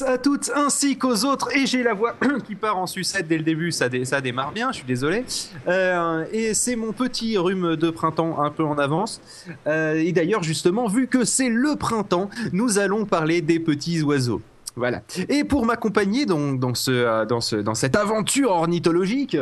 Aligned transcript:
à 0.00 0.16
toutes, 0.16 0.50
ainsi 0.54 0.96
qu'aux 0.96 1.24
autres. 1.26 1.54
Et 1.54 1.66
j'ai 1.66 1.82
la 1.82 1.92
voix 1.92 2.14
qui 2.46 2.54
part 2.54 2.78
en 2.78 2.86
sucette 2.86 3.28
dès 3.28 3.36
le 3.36 3.42
début, 3.42 3.70
ça, 3.72 3.88
ça 4.04 4.20
démarre 4.22 4.52
bien, 4.52 4.70
je 4.70 4.78
suis 4.78 4.86
désolé. 4.86 5.24
Euh, 5.68 6.24
et 6.32 6.54
c'est 6.54 6.76
mon 6.76 6.92
petit 6.92 7.36
rhume 7.36 7.76
de 7.76 7.90
printemps 7.90 8.40
un 8.40 8.50
peu 8.50 8.64
en 8.64 8.78
avance. 8.78 9.20
Euh, 9.66 9.94
et 9.94 10.12
d'ailleurs, 10.12 10.42
justement, 10.42 10.86
vu 10.86 11.08
que 11.08 11.24
c'est 11.24 11.50
le 11.50 11.76
printemps, 11.76 12.30
nous 12.52 12.78
allons 12.78 13.04
parler 13.04 13.42
des 13.42 13.60
petits 13.60 14.02
oiseaux. 14.02 14.40
Voilà. 14.74 15.02
Et 15.28 15.44
pour 15.44 15.66
m'accompagner 15.66 16.24
dans, 16.24 16.52
dans, 16.54 16.74
ce, 16.74 16.90
euh, 16.90 17.26
dans, 17.26 17.42
ce, 17.42 17.56
dans 17.56 17.74
cette 17.74 17.94
aventure 17.94 18.52
ornithologique, 18.52 19.36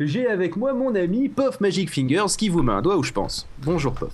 j'ai 0.00 0.26
avec 0.26 0.56
moi 0.56 0.72
mon 0.72 0.94
ami 0.96 1.28
Puff 1.28 1.60
Magic 1.60 1.88
Fingers 1.88 2.34
qui 2.36 2.48
vous 2.48 2.62
met 2.62 2.72
un 2.72 2.82
doigt 2.82 2.96
où 2.96 3.04
je 3.04 3.12
pense. 3.12 3.46
Bonjour 3.62 3.92
Puff. 3.92 4.10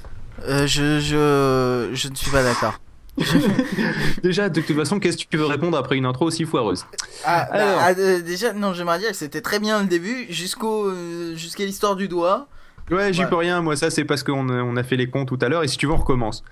Je, 0.46 1.00
je, 1.00 1.88
je 1.94 2.08
ne 2.08 2.14
suis 2.14 2.30
pas 2.30 2.42
d'accord. 2.42 2.78
Déjà, 4.22 4.48
de 4.48 4.60
toute 4.60 4.76
façon, 4.76 4.98
qu'est-ce 4.98 5.16
que 5.16 5.28
tu 5.30 5.36
veux 5.36 5.46
répondre 5.46 5.76
après 5.76 5.96
une 5.96 6.06
intro 6.06 6.26
aussi 6.26 6.44
foireuse? 6.44 6.86
Ah, 7.24 7.48
bah, 7.52 7.58
ah, 7.80 7.90
euh, 7.98 8.20
déjà, 8.20 8.52
non, 8.52 8.74
j'aimerais 8.74 8.98
dire 8.98 9.10
que 9.10 9.16
c'était 9.16 9.40
très 9.40 9.58
bien 9.58 9.80
le 9.80 9.88
début, 9.88 10.26
jusqu'au, 10.30 10.86
euh, 10.86 11.34
jusqu'à 11.36 11.64
l'histoire 11.64 11.96
du 11.96 12.08
doigt. 12.08 12.48
Ouais, 12.90 13.12
j'y 13.12 13.24
peux 13.26 13.36
rien, 13.36 13.60
moi 13.62 13.76
ça 13.76 13.90
c'est 13.90 14.04
parce 14.04 14.22
qu'on 14.22 14.48
a, 14.48 14.62
on 14.62 14.76
a 14.76 14.82
fait 14.82 14.96
les 14.96 15.08
comptes 15.08 15.28
tout 15.28 15.38
à 15.40 15.48
l'heure 15.48 15.62
et 15.64 15.68
si 15.68 15.76
tu 15.76 15.86
veux 15.86 15.92
on 15.92 15.96
recommence. 15.96 16.42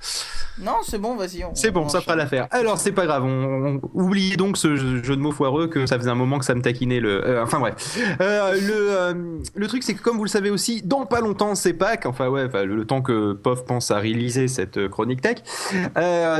Non, 0.58 0.76
c'est 0.82 0.98
bon, 0.98 1.16
vas-y. 1.16 1.44
C'est 1.54 1.70
bon, 1.70 1.82
on 1.82 1.88
ça 1.88 2.00
fera 2.00 2.16
l'affaire. 2.16 2.46
Alors 2.50 2.78
c'est 2.78 2.92
pas 2.92 3.04
grave, 3.06 3.24
on, 3.24 3.28
on- 3.76 3.80
oubliez 3.94 4.36
donc 4.36 4.56
ce 4.56 4.76
jeu 4.76 5.16
de 5.16 5.20
mots 5.20 5.32
foireux 5.32 5.66
que 5.68 5.86
ça 5.86 5.98
faisait 5.98 6.10
un 6.10 6.14
moment 6.14 6.38
que 6.38 6.44
ça 6.44 6.54
me 6.54 6.62
taquinait 6.62 7.00
le... 7.00 7.26
euh, 7.26 7.42
enfin 7.42 7.58
bref. 7.60 7.74
Euh, 8.20 8.52
le, 8.54 8.72
euh, 8.72 9.14
le 9.54 9.66
truc 9.66 9.82
c'est 9.82 9.94
que 9.94 10.02
comme 10.02 10.16
vous 10.16 10.24
le 10.24 10.28
savez 10.30 10.50
aussi, 10.50 10.82
dans 10.82 11.04
pas 11.06 11.20
longtemps 11.20 11.54
c'est 11.54 11.72
Pâques, 11.74 12.06
enfin 12.06 12.28
ouais, 12.28 12.44
enfin, 12.46 12.64
le, 12.64 12.76
le 12.76 12.84
temps 12.86 13.02
que 13.02 13.32
POF 13.34 13.64
pense 13.66 13.90
à 13.90 13.98
réaliser 13.98 14.48
cette 14.48 14.88
chronique 14.88 15.20
tech. 15.20 15.38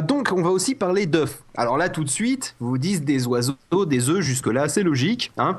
Donc 0.07 0.33
on 0.35 0.43
va 0.43 0.51
aussi 0.51 0.75
parler 0.75 1.07
d'œufs. 1.07 1.43
Alors 1.57 1.77
là 1.79 1.89
tout 1.89 2.05
de 2.05 2.11
suite, 2.11 2.55
vous 2.61 2.79
dites 2.79 3.05
des 3.05 3.27
oiseaux, 3.27 3.55
des 3.87 4.09
œufs, 4.11 4.21
jusque 4.21 4.47
là 4.47 4.69
c'est 4.69 4.83
logique. 4.83 5.33
Hein 5.39 5.59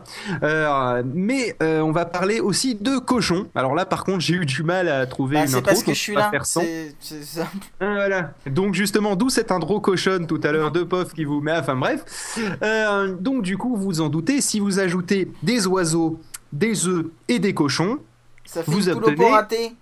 mais 1.14 1.56
on 1.62 1.92
va 1.92 2.06
parler 2.06 2.40
aussi 2.40 2.76
de 2.76 2.98
cochons. 2.98 3.48
Alors 3.56 3.76
là 3.76 3.86
par 3.86 4.04
contre 4.04 4.20
j'ai 4.28 4.36
eu 4.36 4.46
du 4.46 4.64
mal 4.64 4.88
à 4.90 5.06
trouver 5.08 5.36
Bah, 5.36 5.42
une 5.44 5.48
c'est 5.48 5.56
intro. 5.58 5.70
parce 5.70 5.84
que 5.84 5.94
je 5.94 6.00
suis 6.00 6.14
là. 6.16 6.30
faire 6.30 6.46
sans. 6.46 6.62
C'est, 6.62 6.96
c'est 7.00 7.24
ça. 7.24 7.48
Ah, 7.80 7.86
Voilà. 7.94 8.34
Donc 8.46 8.74
justement, 8.74 9.16
d'où 9.16 9.30
cette 9.30 9.52
intro 9.52 9.80
cochonne 9.80 10.28
tout 10.28 10.40
à 10.44 10.52
l'heure 10.52 10.72
de 10.72 10.84
POF 10.84 11.14
qui 11.14 11.24
vous 11.24 11.42
met. 11.42 11.58
Enfin 11.58 11.76
bref. 11.76 12.38
Euh, 12.62 13.16
donc 13.20 13.44
du 13.44 13.58
coup, 13.58 13.76
vous 13.78 14.02
en 14.02 14.10
doutez, 14.10 14.42
si 14.42 14.60
vous 14.60 14.80
ajoutez 14.80 15.32
des 15.44 15.68
oiseaux, 15.68 16.20
des 16.54 16.88
œufs 16.88 17.06
et 17.28 17.40
des 17.40 17.54
cochons, 17.54 18.00
Ça 18.46 18.64
fait 18.64 18.72
Vous 18.72 18.90
obtenez- 18.90 19.30
raté. 19.32 19.74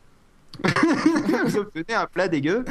vous 1.46 1.58
obtenez 1.58 1.94
un 1.96 2.06
plat 2.06 2.28
dégueu. 2.28 2.64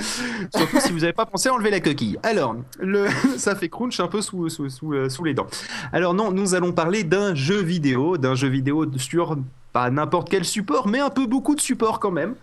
Surtout 0.55 0.81
si 0.81 0.91
vous 0.93 1.01
n'avez 1.01 1.13
pas 1.13 1.27
pensé 1.27 1.49
à 1.49 1.53
enlever 1.55 1.71
la 1.71 1.81
coquille. 1.81 2.19
Alors, 2.23 2.57
le... 2.81 3.07
ça 3.37 3.55
fait 3.55 3.69
crunch 3.69 4.01
un 4.01 4.09
peu 4.09 4.23
sous, 4.23 4.49
sous, 4.49 4.71
sous, 4.71 4.95
euh, 4.95 5.09
sous 5.11 5.23
les 5.25 5.35
dents. 5.35 5.47
Alors 5.93 6.15
non, 6.15 6.33
nous 6.33 6.55
allons 6.55 6.73
parler 6.73 7.05
d'un 7.05 7.35
jeu 7.35 7.61
vidéo, 7.61 8.17
d'un 8.17 8.35
jeu 8.35 8.49
vidéo 8.49 8.87
sur 8.97 9.37
pas 9.75 9.91
n'importe 9.91 10.31
quel 10.31 10.45
support, 10.45 10.87
mais 10.87 11.01
un 11.01 11.11
peu 11.11 11.27
beaucoup 11.27 11.55
de 11.57 11.61
supports 11.61 11.99
quand 12.01 12.13
même, 12.13 12.35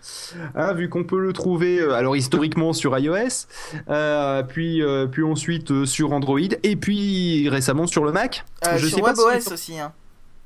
Hein, 0.53 0.73
vu 0.73 0.89
qu'on 0.89 1.05
peut 1.05 1.19
le 1.19 1.31
trouver, 1.33 1.79
euh, 1.79 1.93
alors 1.93 2.15
historiquement 2.17 2.73
sur 2.73 2.95
iOS, 2.99 3.47
euh, 3.89 4.43
puis, 4.43 4.83
euh, 4.83 5.07
puis 5.07 5.23
ensuite 5.23 5.85
sur 5.85 6.11
Android, 6.11 6.39
et 6.63 6.75
puis 6.75 7.47
récemment 7.49 7.87
sur 7.87 8.03
le 8.03 8.11
Mac. 8.11 8.43
Je 8.73 8.85
sur 8.85 8.89
sais 9.07 9.13
si- 9.15 9.21
WebOS 9.21 9.53
aussi. 9.53 9.79
Hein. 9.79 9.93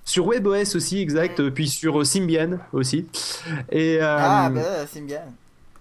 Sur 0.06 0.28
WebOS 0.28 0.76
aussi, 0.76 1.00
exact, 1.02 1.50
puis 1.50 1.68
sur 1.68 2.06
Symbian 2.06 2.60
aussi. 2.72 3.08
Et, 3.72 4.00
Ah, 4.00 4.50
bah, 4.54 4.62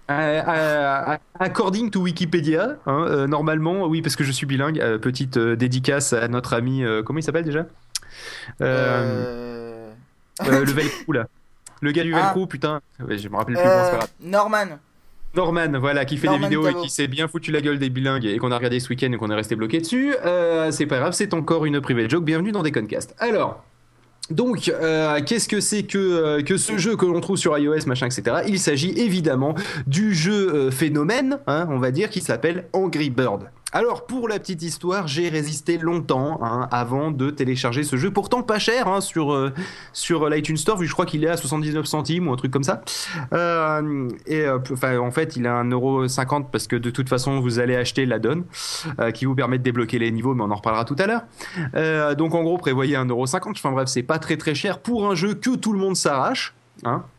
euh, 0.09 1.17
according 1.39 1.91
to 1.91 2.01
Wikipédia, 2.01 2.77
hein, 2.87 3.05
euh, 3.07 3.27
normalement, 3.27 3.85
oui, 3.85 4.01
parce 4.01 4.15
que 4.15 4.23
je 4.23 4.31
suis 4.31 4.47
bilingue. 4.47 4.79
euh, 4.79 4.97
petite 4.97 5.37
euh, 5.37 5.55
dédicace 5.55 6.13
à 6.13 6.27
notre 6.27 6.53
ami, 6.53 6.83
comment 7.05 7.19
il 7.19 7.23
s'appelle 7.23 7.45
déjà? 7.45 7.65
Euh, 10.43 10.65
Le 10.65 10.71
Velcro 10.71 11.11
là. 11.13 11.27
Le 11.81 11.91
gars 11.91 12.03
du 12.03 12.13
Ah. 12.13 12.23
Velcro, 12.25 12.47
putain, 12.47 12.81
Ouais, 13.05 13.17
je 13.17 13.27
me 13.29 13.35
rappelle 13.35 13.55
plus 13.55 13.63
comment 13.63 13.75
c'est 13.75 13.87
euh, 13.87 13.91
pas 13.91 13.97
grave. 13.97 14.09
Norman. 14.21 14.79
Norman, 15.35 15.79
voilà, 15.79 16.05
qui 16.05 16.15
fait 16.17 16.27
Norman 16.27 16.39
des 16.41 16.45
vidéos 16.55 16.65
Tavo. 16.65 16.79
et 16.79 16.83
qui 16.83 16.89
s'est 16.89 17.07
bien 17.07 17.27
foutu 17.27 17.51
la 17.51 17.59
gueule 17.61 17.77
des 17.77 17.89
bilingues 17.89 18.25
et 18.25 18.37
qu'on 18.37 18.51
a 18.51 18.57
regardé 18.57 18.79
ce 18.79 18.87
week-end 18.89 19.11
et 19.11 19.17
qu'on 19.17 19.29
est 19.29 19.35
resté 19.35 19.55
bloqué 19.55 19.79
dessus. 19.81 20.15
Euh, 20.25 20.71
c'est 20.71 20.85
pas 20.85 20.99
grave, 20.99 21.11
c'est 21.13 21.33
encore 21.33 21.65
une 21.65 21.81
private 21.81 22.09
joke. 22.09 22.23
Bienvenue 22.23 22.51
dans 22.53 22.63
Déconcast. 22.63 23.15
Alors. 23.19 23.63
Donc, 24.31 24.69
euh, 24.69 25.21
qu'est-ce 25.23 25.47
que 25.47 25.59
c'est 25.59 25.83
que, 25.83 25.99
euh, 25.99 26.41
que 26.41 26.57
ce 26.57 26.79
jeu 26.79 26.95
que 26.95 27.05
l'on 27.05 27.21
trouve 27.21 27.37
sur 27.37 27.55
iOS, 27.55 27.85
machin, 27.85 28.07
etc. 28.07 28.37
Il 28.47 28.57
s'agit 28.59 28.89
évidemment 28.99 29.53
du 29.85 30.15
jeu 30.15 30.51
euh, 30.55 30.71
phénomène, 30.71 31.37
hein, 31.45 31.67
on 31.69 31.77
va 31.77 31.91
dire, 31.91 32.09
qui 32.09 32.21
s'appelle 32.21 32.65
Angry 32.73 33.11
Bird. 33.11 33.51
Alors, 33.75 34.05
pour 34.05 34.29
la 34.29 34.39
petite 34.39 34.61
histoire, 34.61 35.05
j'ai 35.05 35.27
résisté 35.27 35.77
longtemps 35.77 36.39
hein, 36.41 36.69
avant 36.71 37.11
de 37.11 37.29
télécharger 37.29 37.83
ce 37.83 37.97
jeu, 37.97 38.09
pourtant 38.09 38.41
pas 38.41 38.57
cher 38.57 38.87
hein, 38.87 39.01
sur, 39.01 39.33
euh, 39.33 39.51
sur 39.91 40.29
l'iTunes 40.29 40.55
Store, 40.55 40.77
vu 40.77 40.85
que 40.85 40.89
je 40.89 40.93
crois 40.93 41.05
qu'il 41.05 41.25
est 41.25 41.27
à 41.27 41.35
79 41.35 41.85
centimes 41.85 42.29
ou 42.29 42.31
un 42.31 42.37
truc 42.37 42.53
comme 42.53 42.63
ça. 42.63 42.81
Euh, 43.33 44.07
et 44.27 44.45
euh, 44.45 44.59
en 45.01 45.11
fait, 45.11 45.35
il 45.35 45.45
est 45.45 45.49
à 45.49 45.61
1,50€ 45.61 46.45
parce 46.53 46.67
que 46.67 46.77
de 46.77 46.89
toute 46.89 47.09
façon, 47.09 47.41
vous 47.41 47.59
allez 47.59 47.75
acheter 47.75 48.05
la 48.05 48.17
donne 48.17 48.45
euh, 49.01 49.11
qui 49.11 49.25
vous 49.25 49.35
permet 49.35 49.57
de 49.57 49.63
débloquer 49.63 49.99
les 49.99 50.09
niveaux, 50.09 50.35
mais 50.35 50.43
on 50.43 50.51
en 50.51 50.55
reparlera 50.55 50.85
tout 50.85 50.95
à 50.97 51.05
l'heure. 51.05 51.23
Euh, 51.75 52.15
donc, 52.15 52.33
en 52.33 52.43
gros, 52.43 52.57
prévoyez 52.57 52.95
1,50€. 52.95 53.49
Enfin, 53.49 53.73
bref, 53.73 53.89
c'est 53.89 54.03
pas 54.03 54.19
très 54.19 54.37
très 54.37 54.55
cher 54.55 54.79
pour 54.79 55.05
un 55.11 55.15
jeu 55.15 55.33
que 55.33 55.53
tout 55.53 55.73
le 55.73 55.79
monde 55.79 55.97
s'arrache. 55.97 56.53
Hein 56.85 57.03
Euh, 57.03 57.14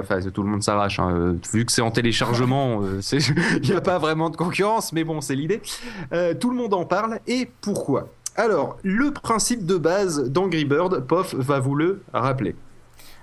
Enfin, 0.00 0.20
tout 0.32 0.42
le 0.42 0.48
monde 0.48 0.62
s'arrache. 0.62 0.98
hein. 0.98 1.10
Euh, 1.14 1.34
Vu 1.52 1.64
que 1.64 1.72
c'est 1.72 1.82
en 1.82 1.90
téléchargement, 1.90 2.82
euh, 2.82 3.00
il 3.62 3.68
n'y 3.70 3.72
a 3.76 3.80
pas 3.80 3.98
vraiment 3.98 4.30
de 4.30 4.36
concurrence, 4.36 4.92
mais 4.92 5.04
bon, 5.04 5.20
c'est 5.20 5.34
l'idée. 5.36 5.62
Euh, 6.12 6.34
tout 6.34 6.50
le 6.50 6.56
monde 6.56 6.74
en 6.74 6.84
parle. 6.84 7.20
Et 7.26 7.50
pourquoi? 7.60 8.08
Alors, 8.36 8.78
le 8.82 9.12
principe 9.12 9.66
de 9.66 9.76
base 9.76 10.24
d'Angry 10.30 10.64
Bird, 10.64 11.00
POF 11.06 11.34
va 11.34 11.58
vous 11.60 11.74
le 11.74 12.02
rappeler. 12.12 12.54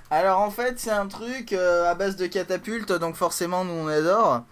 Alors 0.09 0.39
en 0.39 0.49
fait, 0.51 0.75
c'est 0.77 0.91
un 0.91 1.07
truc 1.07 1.51
euh, 1.51 1.91
à 1.91 1.93
base 1.95 2.15
de 2.15 2.27
catapulte, 2.27 2.93
donc 2.93 3.15
forcément 3.15 3.65
nous 3.65 3.73
on 3.73 3.87
adore. 3.87 4.43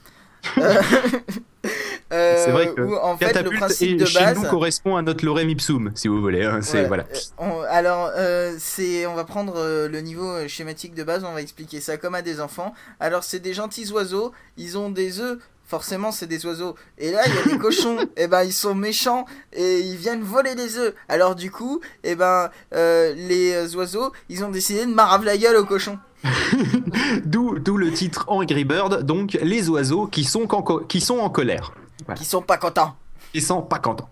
Euh, 2.14 2.42
C'est 2.46 2.52
vrai 2.52 2.74
que 2.74 2.82
où, 2.82 2.96
en 2.96 3.18
fait 3.18 3.42
le 3.42 3.50
principe 3.50 3.98
de 3.98 4.06
chez 4.06 4.20
base. 4.20 4.38
nous 4.38 4.44
correspond 4.50 4.96
à 4.96 5.02
notre 5.02 5.26
lorem 5.26 5.50
ipsum, 5.50 5.92
si 5.96 6.08
vous 6.08 6.22
voulez. 6.22 6.44
hein. 6.46 6.60
C'est 6.62 6.82
Ouais, 6.82 6.88
voilà. 6.88 7.04
euh, 7.04 7.18
on- 7.40 7.62
alors, 7.62 8.12
euh, 8.16 8.56
c'est, 8.60 9.06
on 9.08 9.16
va 9.16 9.24
prendre 9.24 9.56
euh, 9.58 9.88
le 9.90 10.02
niveau 10.02 10.48
schématique 10.48 10.94
de 10.94 11.04
base, 11.04 11.24
on 11.24 11.34
va 11.34 11.42
expliquer 11.42 11.82
ça 11.82 11.98
comme 11.98 12.16
à 12.16 12.22
des 12.22 12.40
enfants. 12.42 12.74
Alors, 13.00 13.24
c'est 13.24 13.40
des 13.40 13.54
gentils 13.54 13.92
oiseaux, 13.92 14.32
ils 14.58 14.78
ont 14.78 14.90
des 14.92 15.20
œufs, 15.20 15.40
forcément, 15.68 16.12
c'est 16.12 16.28
des 16.28 16.46
oiseaux. 16.46 16.76
Et 17.00 17.12
là, 17.12 17.22
il 17.26 17.34
y 17.34 17.38
a 17.40 17.56
des 17.56 17.58
cochons, 17.62 17.98
et 18.18 18.28
ben, 18.28 18.44
ils 18.44 18.54
sont 18.54 18.76
méchants 18.76 19.26
et 19.54 19.80
ils 19.80 19.98
viennent 19.98 20.22
voler 20.22 20.54
les 20.54 20.78
œufs. 20.78 20.94
Alors, 21.10 21.34
du 21.36 21.50
coup, 21.50 21.82
et 22.04 22.14
ben, 22.16 22.52
euh, 22.76 23.16
les 23.16 23.76
oiseaux, 23.76 24.12
ils 24.30 24.44
ont 24.44 24.50
décidé 24.52 24.86
de 24.86 24.94
marave 24.94 25.24
la 25.26 25.38
gueule 25.38 25.56
aux 25.56 25.66
cochons. 25.66 25.98
D'où 27.26 27.60
d'où 27.60 27.78
le 27.78 27.92
titre 27.92 28.26
Angry 28.28 28.66
Bird, 28.66 29.04
donc 29.04 29.34
les 29.42 29.70
oiseaux 29.70 30.08
qui 30.08 30.24
sont, 30.24 30.54
en 30.54 30.62
co- 30.62 30.80
qui 30.82 31.02
sont 31.02 31.20
en 31.20 31.30
colère. 31.30 31.74
Qui 32.16 32.26
sont 32.26 32.42
pas 32.42 32.58
contents. 32.58 32.96
Ils 33.34 33.42
sont 33.42 33.62
pas 33.62 33.80
contents. 33.80 34.10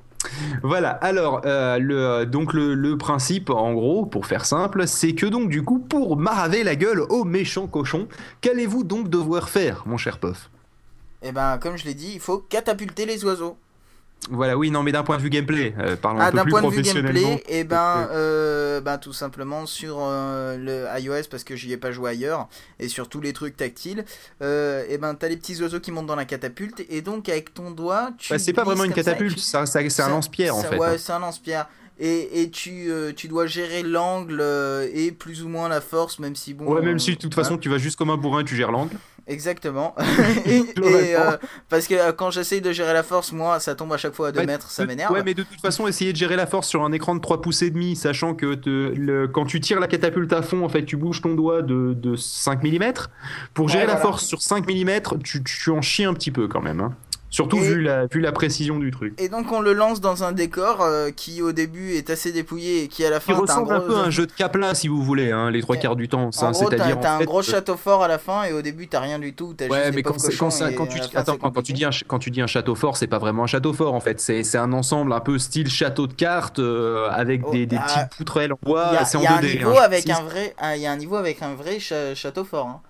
Voilà, 0.64 0.92
alors 0.92 1.42
euh, 1.46 1.78
le, 1.80 2.26
donc 2.26 2.54
le, 2.54 2.76
le 2.76 2.98
principe 2.98 3.50
en 3.50 3.74
gros, 3.74 4.06
pour 4.06 4.26
faire 4.26 4.46
simple, 4.46 4.88
c'est 4.88 5.14
que 5.16 5.26
donc 5.26 5.50
du 5.50 5.64
coup, 5.64 5.80
pour 5.80 6.16
maraver 6.18 6.64
la 6.64 6.76
gueule 6.78 7.02
aux 7.02 7.26
méchants 7.26 7.68
cochons, 7.68 8.08
qu'allez-vous 8.42 8.84
donc 8.84 9.10
devoir 9.10 9.50
faire, 9.50 9.84
mon 9.86 9.98
cher 9.98 10.20
Puff? 10.20 10.50
Et 11.22 11.32
ben, 11.32 11.58
comme 11.58 11.78
je 11.78 11.84
l'ai 11.86 11.94
dit, 11.94 12.12
il 12.14 12.20
faut 12.22 12.38
catapulter 12.38 13.06
les 13.06 13.24
oiseaux. 13.26 13.58
Voilà, 14.32 14.58
oui, 14.58 14.72
non, 14.72 14.84
mais 14.84 14.92
d'un 14.92 15.04
point 15.04 15.18
de 15.18 15.22
vue 15.22 15.30
gameplay, 15.30 15.74
euh, 15.80 15.96
parlons 15.96 16.20
un 16.22 16.26
Ah, 16.26 16.32
peu 16.32 16.38
d'un 16.38 16.44
plus 16.44 16.52
point 16.52 16.62
de 16.62 16.68
vue 16.68 16.74
professionnellement. 16.82 17.30
gameplay, 17.30 17.44
et 17.60 17.64
ben, 17.64 18.08
euh, 18.12 18.80
ben 18.82 18.98
tout 18.98 19.14
simplement 19.14 19.66
sur 19.66 19.98
euh, 20.00 20.58
le 20.58 20.88
iOS 21.02 21.28
parce 21.30 21.44
que 21.44 21.56
j'y 21.56 21.72
ai 21.74 21.78
pas 21.78 21.92
joué 21.92 22.12
ailleurs 22.12 22.48
et 22.80 22.88
sur 22.88 23.10
tous 23.10 23.20
les 23.22 23.34
trucs 23.34 23.58
tactiles, 23.58 24.06
et 24.42 24.98
ben 24.98 25.16
t'as 25.16 25.28
les 25.28 25.38
petits 25.38 25.62
oiseaux 25.62 25.80
qui 25.80 25.92
montent 25.92 26.08
dans 26.08 26.16
la 26.16 26.26
catapulte 26.26 26.84
et 26.90 27.02
donc 27.02 27.28
avec 27.30 27.54
ton 27.54 27.72
doigt 27.72 28.12
tu. 28.18 28.32
Bah, 28.34 28.40
c'est 28.40 28.54
pas 28.54 28.64
vraiment 28.64 28.84
une 28.86 28.92
ça 28.92 29.04
catapulte, 29.04 29.40
ça, 29.40 29.66
ça- 29.66 29.90
c'est 29.90 30.02
un 30.02 30.10
lance-pierre 30.10 30.56
en 30.56 30.62
fait. 30.64 30.78
Ouais, 30.78 30.88
hein. 30.88 30.96
c'est 30.98 31.12
un 31.14 31.20
lance-pierre. 31.20 31.68
Et, 32.00 32.42
et 32.42 32.50
tu, 32.50 32.90
euh, 32.90 33.12
tu 33.16 33.28
dois 33.28 33.46
gérer 33.46 33.84
l'angle 33.84 34.40
euh, 34.42 34.90
et 34.96 35.12
plus 35.12 35.44
ou 35.44 35.48
moins 35.48 35.70
la 35.70 35.80
force, 35.80 36.18
même 36.18 36.36
si 36.36 36.56
bon. 36.56 36.66
Ouais, 36.66 36.82
même 36.82 36.98
si 36.98 37.12
de 37.12 37.20
toute 37.20 37.36
façon 37.36 37.58
tu 37.58 37.70
vas 37.70 37.78
juste 37.78 37.98
comme 37.98 38.10
un 38.10 38.18
bourrin 38.18 38.42
et 38.42 38.46
tu 38.46 38.56
gères 38.56 38.72
l'angle. 38.72 38.96
Exactement. 39.26 39.96
et, 40.46 40.58
et, 40.58 41.16
euh, 41.16 41.38
parce 41.70 41.88
que 41.88 41.94
euh, 41.94 42.12
quand 42.12 42.30
j'essaye 42.32 42.60
de 42.62 42.72
gérer 42.74 42.94
la 42.94 43.04
force, 43.04 43.32
moi, 43.32 43.60
ça 43.60 43.74
tombe 43.74 43.94
à 43.94 43.98
chaque 43.98 44.14
fois 44.14 44.28
à 44.28 44.32
2 44.34 44.40
Ouais, 44.42 44.46
mètres, 44.46 44.70
ça 44.70 44.86
m'énerve. 44.86 45.14
Ouais, 45.14 45.24
mais 45.24 45.34
de 45.34 45.44
toute 45.44 45.62
façon, 45.62 45.88
essayer 45.88 46.12
de 46.12 46.18
gérer 46.18 46.36
la 46.36 46.46
force 46.46 46.68
sur 46.68 46.84
un 46.84 46.92
écran 46.92 47.16
de 47.16 47.22
3 47.22 47.42
pouces 47.42 47.62
et 47.62 47.70
demi, 47.70 47.96
sachant 47.96 48.34
que 48.36 48.54
te- 48.56 48.94
le- 48.96 49.28
quand 49.28 49.46
tu 49.46 49.62
tires 49.62 49.80
la 49.80 49.88
catapulte 49.88 50.34
à 50.34 50.42
fond, 50.42 50.64
en 50.66 50.70
fait, 50.70 50.84
tu 50.86 50.98
bouges 50.98 51.22
ton 51.22 51.36
doigt 51.36 51.62
de, 51.62 51.94
de 51.94 52.16
5 52.16 52.64
mm. 52.64 52.94
Pour 53.54 53.70
gérer 53.70 53.84
Ouais, 53.84 53.88
la 53.88 53.94
voilà. 53.96 54.10
force 54.10 54.26
sur 54.26 54.42
5 54.42 54.68
mm, 54.68 54.90
tu, 55.24 55.42
tu 55.44 55.70
en 55.72 55.82
chies 55.82 56.04
un 56.06 56.14
petit 56.14 56.32
peu 56.32 56.48
quand 56.48 56.62
même. 56.62 56.82
hein. 56.82 56.94
Surtout 57.34 57.58
Et- 57.58 57.62
vu, 57.68 57.82
la, 57.82 58.06
vu 58.06 58.20
la 58.22 58.32
précision 58.32 58.78
du 58.78 58.92
truc. 58.92 59.20
Et 59.20 59.28
donc 59.28 59.52
on 59.52 59.60
le 59.60 59.74
lance 59.74 60.00
dans 60.02 60.24
un 60.24 60.34
décor 60.34 60.82
euh, 60.84 61.10
qui 61.10 61.42
au 61.42 61.52
début 61.52 61.94
est 61.94 62.12
assez 62.12 62.32
dépouillé 62.32 62.84
et 62.84 62.88
qui 62.88 63.04
à 63.04 63.10
la 63.10 63.20
Qui 63.20 63.26
fin 63.32 63.34
un 63.34 63.38
ressemble 63.40 63.74
un 63.74 63.80
gros, 63.80 63.88
peu 63.88 63.96
à 63.96 64.02
un 64.02 64.10
jeu 64.12 64.28
de 64.28 64.32
Kaplan, 64.32 64.76
si 64.76 64.88
vous 64.88 65.02
voulez, 65.02 65.32
hein, 65.32 65.50
les 65.50 65.62
trois 65.62 65.76
Et- 65.76 65.80
quarts 65.80 65.96
du 65.96 66.08
temps. 66.08 66.30
gros 66.30 66.30
t'as 66.32 66.54
C'est-à-dire, 66.54 67.00
t'as 67.00 67.14
en 67.14 67.16
un 67.16 67.20
fait, 67.20 67.26
gros 67.26 67.40
euh, 67.40 67.42
château 67.42 67.76
fort 67.76 68.04
à 68.04 68.08
la 68.08 68.20
fin 68.20 68.44
et 68.44 68.54
au 68.54 68.62
début 68.62 68.88
t'as 68.88 69.00
rien 69.00 69.18
du 69.18 69.34
tout. 69.34 69.56
Ouais, 69.72 69.78
juste 69.78 69.90
des 69.90 69.96
mais 69.96 70.04
quand, 70.04 70.20
c'est- 70.20 70.32
ça- 70.52 70.72
tu, 70.86 71.00
dis- 71.00 71.08
fin, 71.10 71.20
attends, 71.22 71.32
c'est 71.34 71.38
quand, 71.40 71.50
quand 71.50 71.50
tu 71.50 71.56
compliqué. 71.56 71.74
dis 71.74 71.86
un, 71.86 71.92
ch- 71.92 72.04
quand 72.08 72.20
tu 72.20 72.30
dis 72.30 72.42
un 72.42 72.46
château 72.48 72.76
fort, 72.76 72.98
c'est 72.98 73.08
pas 73.08 73.18
vraiment 73.18 73.46
un 73.46 73.48
château 73.48 73.74
fort 73.74 73.96
en 73.96 74.00
fait. 74.00 74.20
C'est 74.22 74.44
c'est 74.44 74.60
un 74.60 74.72
ensemble 74.72 75.12
un 75.12 75.20
peu 75.20 75.40
style 75.40 75.70
château 75.72 76.06
de 76.06 76.14
cartes 76.14 76.60
euh, 76.60 77.08
avec 77.10 77.42
Oh, 77.48 77.52
des, 77.52 77.66
des 77.66 77.78
ah, 77.78 77.86
petites 77.88 78.16
poutrelles 78.16 78.54
en 78.54 78.60
Il 78.62 78.70
y 78.70 78.72
bois. 78.72 78.86
a, 78.90 79.06
C'est 79.06 79.18
il 79.18 79.22
en 79.22 79.24
y 79.24 79.28
a 79.28 79.38
un 79.38 79.42
2D. 79.42 79.58
niveau 79.58 79.78
avec 79.80 80.08
un 80.08 80.22
vrai, 80.22 80.54
il 80.76 80.82
y 80.82 80.86
a 80.86 80.92
un 80.92 80.98
niveau 80.98 81.16
avec 81.16 81.42
un 81.42 81.56
vrai 81.56 81.80
cha- 81.80 82.14
château 82.14 82.44
fort, 82.44 82.68
hein. 82.68 82.82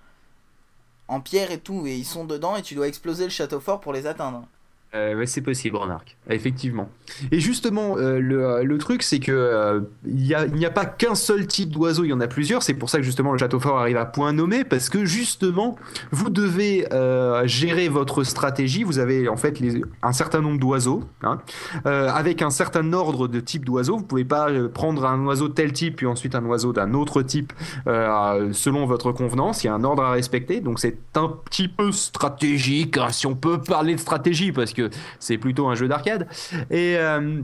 En 1.08 1.20
pierre 1.20 1.50
et 1.50 1.60
tout, 1.60 1.86
et 1.86 1.96
ils 1.96 2.04
sont 2.04 2.24
dedans 2.24 2.56
et 2.56 2.62
tu 2.62 2.74
dois 2.74 2.88
exploser 2.88 3.24
le 3.24 3.30
château 3.30 3.60
fort 3.60 3.80
pour 3.80 3.92
les 3.92 4.06
atteindre. 4.06 4.46
Euh, 4.94 5.24
c'est 5.26 5.40
possible, 5.40 5.76
remarque. 5.76 6.16
Effectivement. 6.30 6.88
Et 7.32 7.40
justement, 7.40 7.96
euh, 7.98 8.20
le, 8.20 8.44
euh, 8.44 8.64
le 8.64 8.78
truc, 8.78 9.02
c'est 9.02 9.18
que 9.18 9.82
n'y 10.06 10.34
a, 10.34 10.70
pas 10.70 10.86
qu'un 10.86 11.14
seul 11.14 11.46
type 11.46 11.70
d'oiseau, 11.70 12.04
il 12.04 12.10
y 12.10 12.12
en 12.12 12.20
a 12.20 12.28
plusieurs. 12.28 12.62
C'est 12.62 12.74
pour 12.74 12.90
ça 12.90 12.98
que 12.98 13.04
justement 13.04 13.32
le 13.32 13.38
château 13.38 13.58
fort 13.58 13.78
arrive 13.78 13.96
à 13.96 14.04
point 14.04 14.32
nommé, 14.32 14.64
parce 14.64 14.88
que 14.88 15.04
justement, 15.04 15.76
vous 16.12 16.30
devez 16.30 16.86
gérer 17.44 17.88
votre 17.88 18.22
stratégie. 18.24 18.84
Vous 18.84 18.98
avez 18.98 19.28
en 19.28 19.36
fait 19.36 19.60
un 20.02 20.12
certain 20.12 20.40
nombre 20.40 20.58
d'oiseaux, 20.58 21.02
hein, 21.22 21.38
avec 21.84 22.42
un 22.42 22.50
certain 22.50 22.92
ordre 22.92 23.28
de 23.28 23.40
type 23.40 23.64
d'oiseau. 23.64 23.96
Vous 23.96 24.04
pouvez 24.04 24.24
pas 24.24 24.48
prendre 24.72 25.04
un 25.06 25.24
oiseau 25.26 25.48
de 25.48 25.54
tel 25.54 25.72
type, 25.72 25.96
puis 25.96 26.06
ensuite 26.06 26.34
un 26.34 26.44
oiseau 26.44 26.72
d'un 26.72 26.94
autre 26.94 27.22
type, 27.22 27.52
selon 27.86 28.86
votre 28.86 29.12
convenance. 29.12 29.64
Il 29.64 29.68
y 29.68 29.70
a 29.70 29.74
un 29.74 29.84
ordre 29.84 30.02
à 30.02 30.12
respecter, 30.12 30.60
donc 30.60 30.78
c'est 30.78 30.98
un 31.16 31.28
petit 31.28 31.68
peu 31.68 31.92
stratégique, 31.92 32.96
hein, 32.96 33.08
si 33.10 33.26
on 33.26 33.34
peut 33.34 33.60
parler 33.60 33.94
de 33.94 34.00
stratégie, 34.00 34.52
parce 34.52 34.72
que 34.72 34.83
c'est 35.18 35.38
plutôt 35.38 35.68
un 35.68 35.74
jeu 35.74 35.88
d'arcade. 35.88 36.26
Et, 36.70 36.96
euh, 36.98 37.40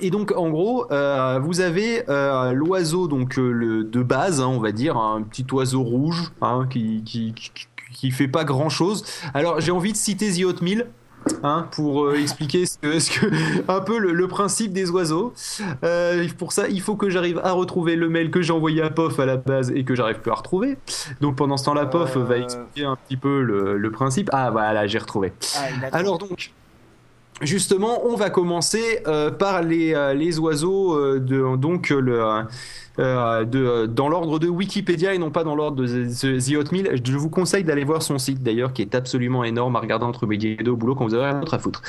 et 0.00 0.10
donc 0.10 0.32
en 0.36 0.48
gros, 0.50 0.86
euh, 0.90 1.38
vous 1.42 1.60
avez 1.60 2.08
euh, 2.08 2.52
l'oiseau 2.52 3.08
donc 3.08 3.38
euh, 3.38 3.50
le, 3.50 3.84
de 3.84 4.02
base, 4.02 4.40
hein, 4.40 4.46
on 4.48 4.58
va 4.60 4.72
dire, 4.72 4.96
un 4.96 5.22
petit 5.22 5.46
oiseau 5.52 5.82
rouge 5.82 6.32
hein, 6.40 6.66
qui, 6.70 7.02
qui, 7.04 7.34
qui, 7.34 7.52
qui 7.92 8.10
fait 8.10 8.28
pas 8.28 8.44
grand 8.44 8.68
chose. 8.70 9.04
Alors 9.34 9.60
j'ai 9.60 9.70
envie 9.72 9.92
de 9.92 9.96
citer 9.98 10.32
The 10.32 10.44
Hot 10.44 10.62
Mill. 10.62 10.86
Hein, 11.44 11.68
pour 11.70 12.12
expliquer 12.14 12.66
ce 12.66 12.78
que, 12.78 12.98
ce 12.98 13.08
que- 13.20 13.26
un 13.70 13.80
peu 13.80 13.96
le, 14.00 14.10
le 14.12 14.26
principe 14.26 14.72
des 14.72 14.90
oiseaux. 14.90 15.32
Pour 16.36 16.50
ça, 16.50 16.66
il 16.68 16.80
faut 16.80 16.96
que 16.96 17.10
j'arrive 17.10 17.40
à 17.44 17.52
retrouver 17.52 17.94
le 17.94 18.08
mail 18.08 18.32
que 18.32 18.42
j'ai 18.42 18.52
envoyé 18.52 18.82
à 18.82 18.90
POF 18.90 19.20
à 19.20 19.24
la 19.26 19.36
base 19.36 19.70
et 19.70 19.84
que 19.84 19.94
j'arrive 19.94 20.18
plus 20.18 20.32
à 20.32 20.34
retrouver. 20.34 20.78
Donc 21.20 21.36
pendant 21.36 21.56
ce 21.56 21.64
temps-là, 21.66 21.86
POF 21.86 22.16
Euh, 22.16 22.24
va 22.24 22.38
expliquer 22.38 22.86
un 22.86 22.96
petit 22.96 23.16
peu 23.16 23.40
le, 23.40 23.78
le 23.78 23.90
principe. 23.92 24.30
Ah 24.32 24.50
voilà, 24.50 24.88
j'ai 24.88 24.98
retrouvé. 24.98 25.32
Ah, 25.56 25.60
Alors 25.92 26.18
donc, 26.18 26.50
justement, 27.42 28.06
on 28.06 28.16
va 28.16 28.30
commencer 28.30 29.02
euh, 29.06 29.30
par 29.30 29.62
les, 29.62 29.94
euh, 29.94 30.14
les 30.14 30.38
oiseaux 30.38 30.96
euh, 30.98 31.18
de 31.18 31.56
donc 31.56 31.90
le 31.90 32.22
de, 32.98 33.86
dans 33.86 34.10
l'ordre 34.10 34.38
de 34.38 34.48
Wikipédia 34.48 35.14
et 35.14 35.18
non 35.18 35.30
pas 35.30 35.44
dans 35.44 35.54
l'ordre 35.54 35.82
de 35.82 35.86
The, 35.86 36.56
Hot. 36.56 36.76
Je 37.02 37.16
vous 37.16 37.30
conseille 37.30 37.64
d'aller 37.64 37.84
voir 37.84 38.02
son 38.02 38.18
site 38.18 38.42
d'ailleurs 38.42 38.74
qui 38.74 38.82
est 38.82 38.94
absolument 38.94 39.44
énorme 39.44 39.76
à 39.76 39.80
regarder 39.80 40.04
entre 40.04 40.26
midi 40.26 40.56
et 40.58 40.62
deux 40.62 40.72
au 40.72 40.76
boulot 40.76 40.94
quand 40.94 41.06
vous 41.06 41.14
avez 41.14 41.24
rien 41.24 41.40
d'autre 41.40 41.54
à 41.54 41.58
foutre. 41.58 41.80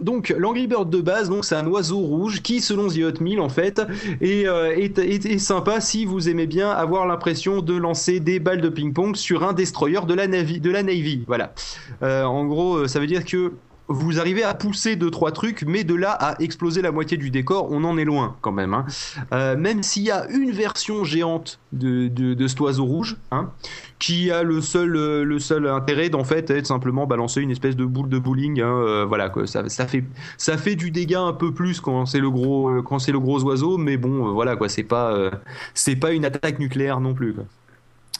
Donc 0.00 0.32
l'Angry 0.38 0.68
Bird 0.68 0.90
de 0.90 1.00
base, 1.00 1.28
donc 1.28 1.44
c'est 1.44 1.56
un 1.56 1.66
oiseau 1.66 1.98
rouge 1.98 2.40
qui, 2.40 2.60
selon 2.60 2.86
The 2.86 2.98
Hot 3.20 3.40
en 3.40 3.48
fait, 3.48 3.82
est, 4.20 4.42
est, 4.44 4.98
est- 4.98 5.26
est 5.26 5.38
sympa 5.38 5.80
si 5.80 6.04
vous 6.04 6.28
aimez 6.28 6.46
bien 6.46 6.70
avoir 6.70 7.04
l'impression 7.08 7.60
de 7.60 7.74
lancer 7.74 8.20
des 8.20 8.38
balles 8.38 8.60
de 8.60 8.68
ping-pong 8.68 9.16
sur 9.16 9.42
un 9.42 9.54
destroyer 9.54 10.06
de 10.06 10.14
la 10.14 10.28
Navy. 10.28 10.60
De 10.60 10.70
la 10.70 10.84
Navy 10.84 11.24
voilà. 11.26 11.52
En 12.00 12.44
gros, 12.44 12.86
ça 12.86 13.00
veut 13.00 13.08
dire 13.08 13.24
que 13.24 13.52
vous 13.88 14.18
arrivez 14.18 14.42
à 14.42 14.54
pousser 14.54 14.96
deux 14.96 15.10
trois 15.10 15.30
trucs, 15.32 15.62
mais 15.62 15.84
de 15.84 15.94
là 15.94 16.12
à 16.12 16.40
exploser 16.42 16.80
la 16.82 16.90
moitié 16.90 17.16
du 17.16 17.30
décor, 17.30 17.68
on 17.70 17.84
en 17.84 17.98
est 17.98 18.04
loin 18.04 18.36
quand 18.40 18.52
même. 18.52 18.72
hein. 18.74 18.86
Euh, 19.32 19.56
même 19.56 19.82
s'il 19.82 20.04
y 20.04 20.10
a 20.10 20.26
une 20.30 20.50
version 20.50 21.04
géante 21.04 21.58
de, 21.72 22.08
de, 22.08 22.46
cet 22.46 22.60
oiseau 22.60 22.84
rouge, 22.84 23.16
hein, 23.30 23.50
qui 23.98 24.30
a 24.30 24.42
le 24.42 24.60
seul 24.60 24.96
euh, 24.96 25.24
le 25.24 25.38
seul 25.38 25.68
intérêt 25.68 26.08
d'en 26.08 26.24
fait 26.24 26.50
être 26.50 26.66
simplement 26.66 27.06
balancer 27.06 27.40
une 27.40 27.50
espèce 27.50 27.76
de 27.76 27.84
boule 27.84 28.08
de 28.08 28.18
bowling. 28.18 28.60
hein, 28.60 28.66
euh, 28.66 29.04
voilà 29.04 29.32
ça, 29.46 29.86
fait 29.86 30.04
ça 30.38 30.56
fait 30.56 30.76
du 30.76 30.90
dégât 30.90 31.20
un 31.20 31.32
peu 31.32 31.52
plus 31.52 31.80
quand 31.80 32.06
c'est 32.06 32.20
le 32.20 32.30
gros 32.30 32.82
quand 32.82 32.98
c'est 32.98 33.12
le 33.12 33.20
gros 33.20 33.42
oiseau, 33.42 33.76
mais 33.76 33.96
bon 33.96 34.32
voilà 34.32 34.56
quoi, 34.56 34.68
c'est 34.68 34.82
pas 34.84 35.30
c'est 35.74 35.96
pas 35.96 36.12
une 36.12 36.24
attaque 36.24 36.58
nucléaire 36.58 37.00
non 37.00 37.14
plus. 37.14 37.34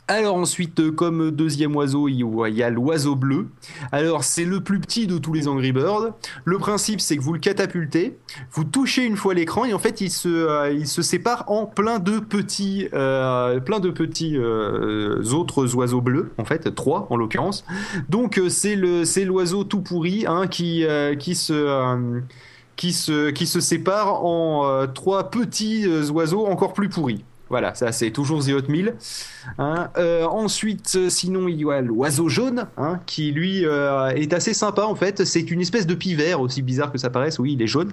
Alors 0.07 0.37
ensuite, 0.37 0.81
euh, 0.81 0.91
comme 0.91 1.31
deuxième 1.31 1.75
oiseau, 1.77 2.09
il 2.09 2.27
y 2.55 2.63
a- 2.63 2.69
l'oiseau 2.69 3.17
bleu. 3.17 3.47
Alors 3.91 4.23
c'est 4.23 4.45
le 4.45 4.61
plus 4.61 4.79
petit 4.79 5.07
de 5.07 5.17
tous 5.17 5.33
les 5.33 5.49
Angry 5.49 5.73
Birds. 5.73 6.13
Le 6.45 6.59
principe 6.59 7.01
c'est 7.01 7.17
que 7.17 7.23
vous 7.23 7.33
le 7.33 7.39
catapultez, 7.39 8.19
vous 8.53 8.65
touchez 8.65 9.07
une 9.07 9.17
fois 9.17 9.33
l'écran 9.33 9.65
et 9.65 9.73
en 9.73 9.79
fait 9.79 10.03
il 10.03 10.11
se, 10.11 10.29
euh, 10.29 10.85
sépare 10.85 11.51
en 11.51 11.65
plein 11.65 12.01
de 12.01 12.19
petits, 12.19 12.87
euh, 12.93 13.59
plein 13.61 13.81
de 13.81 13.89
petits 13.91 14.37
autres 15.33 15.75
oiseaux 15.75 16.03
bleus, 16.03 16.33
en 16.37 16.45
fait 16.45 16.75
trois 16.75 17.07
en 17.09 17.17
l'occurrence. 17.17 17.65
Donc 18.11 18.39
c'est 18.51 18.77
l'oiseau 19.25 19.65
tout 19.65 19.81
pourri 19.81 20.27
hein, 20.27 20.49
qui, 20.49 20.85
se 21.35 22.21
sépare 23.61 24.23
en 24.25 24.87
trois 24.93 25.31
petits 25.31 25.87
oiseaux 26.11 26.47
encore 26.47 26.75
plus 26.75 26.91
pourris. 26.91 27.25
Voilà, 27.55 27.73
ça 27.77 27.93
c'est 27.93 28.11
toujours 28.11 28.45
The 28.45 28.49
Hot 28.51 28.69
Mill. 28.69 28.95
Hein. 29.59 29.89
Euh, 29.97 30.25
ensuite, 30.25 30.93
euh, 30.97 31.09
sinon, 31.09 31.47
il 31.47 31.61
y 31.61 31.71
a 31.71 31.81
l'oiseau 31.81 32.29
jaune, 32.29 32.67
hein, 32.77 32.99
qui 33.07 33.31
lui 33.31 33.65
euh, 33.65 34.09
est 34.09 34.33
assez 34.33 34.53
sympa 34.55 34.83
en 34.87 34.97
fait. 34.97 35.25
C'est 35.25 35.49
une 35.53 35.61
espèce 35.61 35.87
de 35.87 35.95
pivert, 35.95 36.41
aussi 36.41 36.63
bizarre 36.63 36.91
que 36.91 36.99
ça 36.99 37.11
paraisse. 37.11 37.39
Oui, 37.39 37.53
il 37.53 37.63
est 37.63 37.69
jaune. 37.69 37.93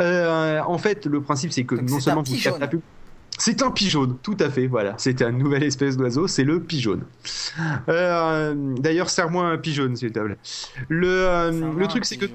Euh, 0.00 0.60
en 0.66 0.76
fait, 0.78 1.06
le 1.06 1.20
principe 1.20 1.52
c'est 1.52 1.62
que 1.62 1.76
Donc 1.76 1.88
non 1.88 2.00
seulement 2.00 2.22
vous 2.22 2.32
pigeon. 2.32 2.50
catapultez- 2.58 2.82
c'est 3.38 3.62
un 3.62 3.70
pigeon, 3.70 4.16
tout 4.24 4.36
à 4.40 4.50
fait, 4.50 4.66
voilà. 4.66 4.94
C'est 4.96 5.22
une 5.22 5.38
nouvelle 5.38 5.62
espèce 5.62 5.96
d'oiseau, 5.96 6.26
c'est 6.26 6.42
le 6.42 6.58
pigeon. 6.58 7.00
D'ailleurs, 7.86 9.10
serre-moi 9.10 9.44
un 9.46 9.58
pigeon, 9.58 9.94
s'il 9.94 10.10
te 10.10 10.18
plaît. 10.18 10.36
Le, 10.88 11.50
le 11.78 11.86
truc, 11.86 12.04
c'est 12.06 12.16
que. 12.16 12.26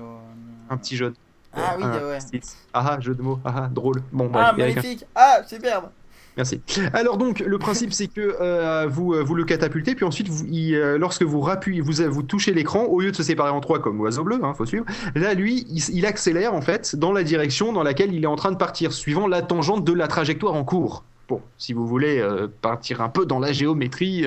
Un 0.69 0.77
petit 0.77 0.95
jaune. 0.95 1.15
Ah 1.53 1.75
oui, 1.77 1.83
ouais. 1.83 2.39
Ah, 2.73 2.93
ah, 2.95 2.99
jeu 3.01 3.13
de 3.13 3.21
mots, 3.21 3.39
ah, 3.43 3.63
ah, 3.65 3.69
drôle. 3.69 4.01
Bon, 4.13 4.27
bref, 4.27 4.45
Ah, 4.51 4.53
magnifique. 4.57 5.03
Ah, 5.13 5.39
superbe. 5.45 5.89
Merci. 6.37 6.61
Alors 6.93 7.17
donc 7.17 7.39
le 7.39 7.57
principe 7.57 7.91
c'est 7.91 8.07
que 8.07 8.37
euh, 8.39 8.87
vous 8.89 9.13
euh, 9.13 9.21
vous 9.21 9.35
le 9.35 9.43
catapultez 9.43 9.95
puis 9.95 10.05
ensuite 10.05 10.29
vous, 10.29 10.45
il, 10.49 10.75
euh, 10.75 10.97
lorsque 10.97 11.23
vous 11.23 11.41
rappuyez 11.41 11.81
vous 11.81 12.03
vous 12.09 12.23
touchez 12.23 12.53
l'écran 12.53 12.85
au 12.85 13.01
lieu 13.01 13.11
de 13.11 13.15
se 13.15 13.23
séparer 13.23 13.49
en 13.49 13.59
trois 13.59 13.79
comme 13.79 13.97
l'oiseau 13.97 14.23
bleu 14.23 14.39
hein, 14.41 14.53
faut 14.53 14.65
suivre 14.65 14.85
là 15.15 15.33
lui 15.33 15.65
il, 15.69 15.83
il 15.93 16.05
accélère 16.05 16.53
en 16.53 16.61
fait 16.61 16.95
dans 16.95 17.11
la 17.11 17.23
direction 17.23 17.73
dans 17.73 17.83
laquelle 17.83 18.13
il 18.13 18.23
est 18.23 18.27
en 18.27 18.37
train 18.37 18.51
de 18.51 18.57
partir 18.57 18.93
suivant 18.93 19.27
la 19.27 19.41
tangente 19.41 19.83
de 19.83 19.93
la 19.93 20.07
trajectoire 20.07 20.53
en 20.53 20.63
cours. 20.63 21.03
Bon, 21.27 21.41
si 21.57 21.71
vous 21.71 21.87
voulez 21.87 22.19
euh, 22.19 22.47
partir 22.61 23.01
un 23.01 23.07
peu 23.07 23.25
dans 23.25 23.39
la 23.39 23.53
géométrie, 23.53 24.25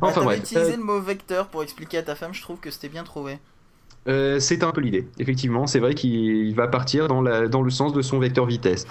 enfin 0.00 0.14
T'avais 0.14 0.26
bref, 0.26 0.38
utilisé 0.40 0.76
le 0.76 0.82
mot 0.82 1.00
vecteur 1.00 1.46
pour 1.46 1.62
expliquer 1.62 1.98
à 1.98 2.02
ta 2.02 2.16
femme, 2.16 2.34
je 2.34 2.42
trouve 2.42 2.58
que 2.58 2.70
c'était 2.70 2.88
bien 2.88 3.04
trouvé. 3.04 3.38
Euh, 4.08 4.40
c'est 4.40 4.62
un 4.62 4.70
peu 4.70 4.80
l'idée. 4.80 5.06
Effectivement, 5.18 5.66
c'est 5.66 5.80
vrai 5.80 5.94
qu'il 5.94 6.54
va 6.54 6.68
partir 6.68 7.08
dans, 7.08 7.20
le 7.20 7.70
sens 7.70 7.92
de 7.92 8.02
son 8.02 8.18
vecteur 8.18 8.46
vitesse. 8.46 8.86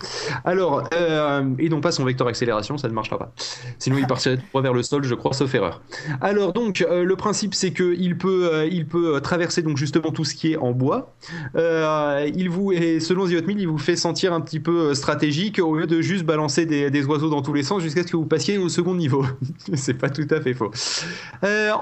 Alors, 0.45 0.87
euh, 0.93 1.43
et 1.59 1.69
non 1.69 1.81
pas 1.81 1.91
son 1.91 2.05
vecteur 2.05 2.27
accélération, 2.27 2.77
ça 2.77 2.87
ne 2.87 2.93
marchera 2.93 3.17
pas. 3.17 3.31
Sinon, 3.79 3.97
il 3.97 4.07
partirait 4.07 4.37
droit 4.37 4.61
vers 4.61 4.73
le 4.73 4.83
sol, 4.83 5.03
je 5.03 5.15
crois, 5.15 5.33
sauf 5.33 5.53
erreur. 5.55 5.81
Alors, 6.21 6.53
donc, 6.53 6.81
euh, 6.81 7.03
le 7.03 7.15
principe, 7.15 7.55
c'est 7.55 7.71
qu'il 7.71 8.17
peut, 8.17 8.49
euh, 8.51 8.83
peut 8.89 9.19
traverser 9.21 9.61
donc 9.63 9.77
justement 9.77 10.11
tout 10.11 10.25
ce 10.25 10.35
qui 10.35 10.53
est 10.53 10.57
en 10.57 10.71
bois. 10.71 11.13
Il 11.55 12.49
vous, 12.49 12.71
et 12.71 12.99
selon 12.99 13.25
The 13.25 13.43
il 13.47 13.67
vous 13.67 13.77
fait 13.77 13.95
sentir 13.95 14.33
un 14.33 14.41
petit 14.41 14.59
peu 14.59 14.93
stratégique 14.93 15.59
au 15.59 15.75
lieu 15.75 15.87
de 15.87 16.01
juste 16.01 16.25
balancer 16.25 16.65
des, 16.65 16.91
des 16.91 17.05
oiseaux 17.05 17.29
dans 17.29 17.41
tous 17.41 17.53
les 17.53 17.63
sens 17.63 17.81
jusqu'à 17.81 18.03
ce 18.03 18.11
que 18.11 18.17
vous 18.17 18.25
passiez 18.25 18.57
au 18.57 18.69
second 18.69 18.93
niveau. 18.93 19.25
c'est 19.73 19.95
pas 19.95 20.09
tout 20.09 20.27
à 20.29 20.41
fait 20.41 20.53
faux. 20.53 20.71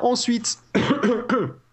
Ensuite. 0.02 0.60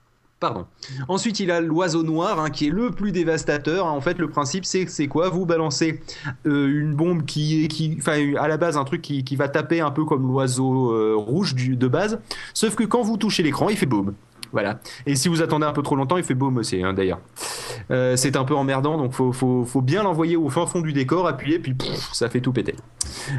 Pardon. 0.42 0.66
Ensuite, 1.06 1.38
il 1.38 1.52
a 1.52 1.61
l'oiseau 1.61 2.02
noir, 2.02 2.40
hein, 2.40 2.50
qui 2.50 2.66
est 2.66 2.70
le 2.70 2.90
plus 2.90 3.12
dévastateur. 3.12 3.87
En 3.87 4.00
fait, 4.00 4.18
le 4.18 4.28
principe, 4.28 4.64
c'est 4.64 5.06
quoi? 5.06 5.28
Vous 5.28 5.46
balancez 5.46 6.00
euh, 6.46 6.80
une 6.80 6.96
bombe 6.96 7.25
qui 7.25 7.62
est, 7.62 7.68
qui, 7.68 7.94
enfin, 7.96 8.34
à 8.34 8.49
la 8.49 8.56
base, 8.56 8.76
un 8.76 8.82
truc 8.82 9.02
qui, 9.02 9.37
va 9.37 9.49
taper 9.49 9.78
un 9.78 9.92
peu 9.92 10.04
comme 10.04 10.26
l'oiseau 10.26 10.90
euh, 10.90 11.14
rouge 11.16 11.54
de 11.54 11.87
base. 11.87 12.18
Sauf 12.54 12.75
que 12.75 12.82
quand 12.82 13.02
vous 13.02 13.16
touchez 13.16 13.44
l'écran, 13.44 13.68
il 13.68 13.76
fait 13.76 13.87
boum. 13.87 14.14
Voilà. 14.52 14.80
Et 15.06 15.16
si 15.16 15.28
vous 15.28 15.42
attendez 15.42 15.66
un 15.66 15.73
peu 15.73 15.82
trop 15.82 15.97
longtemps, 15.97 16.16
il 16.16 16.25
fait 16.25 16.35
boum 16.35 16.59
aussi, 16.59 16.82
hein, 16.82 16.92
d'ailleurs. 16.92 17.21
Euh, 17.90 18.16
c'est 18.16 18.37
un 18.37 18.44
peu 18.44 18.54
emmerdant, 18.54 18.97
donc 18.99 19.12
faut, 19.12 19.32
faut, 19.32 19.80
bien 19.80 20.02
l'envoyer 20.02 20.37
au 20.37 20.49
fin 20.49 20.66
fond 20.66 20.80
du 20.80 20.92
décor, 20.92 21.26
appuyer, 21.26 21.59
puis 21.59 21.75
ça 22.12 22.28
fait 22.28 22.40
tout 22.40 22.52
péter. 22.52 22.75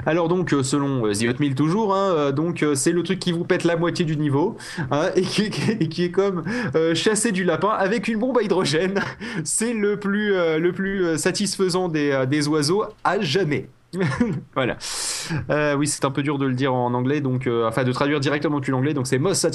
Alors 0.05 0.27
donc, 0.27 0.53
euh, 0.53 0.63
selon 0.63 1.07
euh, 1.07 1.13
The 1.13 1.39
Hot 1.39 1.53
toujours, 1.55 1.95
hein, 1.95 2.31
donc 2.31 2.65
c'est 2.75 2.91
le 2.91 3.03
truc 3.03 3.19
qui 3.19 3.31
vous 3.31 3.45
pète 3.45 3.63
la 3.63 3.77
moitié 3.77 4.05
du 4.05 4.17
niveau, 4.17 4.57
hein, 4.91 5.09
et, 5.15 5.21
qui, 5.21 5.43
est 6.03 6.11
comme 6.11 6.43
chasser 6.93 7.31
du 7.31 7.43
lapin 7.43 7.69
avec 7.69 8.07
une 8.07 8.19
bombe 8.19 8.37
à 8.37 8.41
hydrogène. 8.41 8.99
C'est 9.43 9.73
le 9.73 9.97
plus, 9.97 11.17
satisfaisant 11.17 11.89
des 11.89 12.47
oiseaux 12.47 12.83
à 13.03 13.19
jamais. 13.21 13.69
voilà. 14.55 14.77
Euh, 15.49 15.75
oui, 15.75 15.87
c'est 15.87 16.05
un 16.05 16.11
peu 16.11 16.23
dur 16.23 16.37
de 16.37 16.45
le 16.45 16.53
dire 16.53 16.73
en 16.73 16.93
anglais, 16.93 17.21
donc 17.21 17.47
euh, 17.47 17.67
enfin 17.67 17.83
de 17.83 17.91
traduire 17.91 18.19
directement 18.19 18.57
depuis 18.59 18.71
l'anglais. 18.71 18.93
Donc 18.93 19.07
c'est 19.07 19.19
most, 19.19 19.47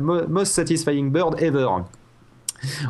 most 0.00 0.52
satisfying 0.52 1.10
bird 1.10 1.40
ever. 1.40 1.68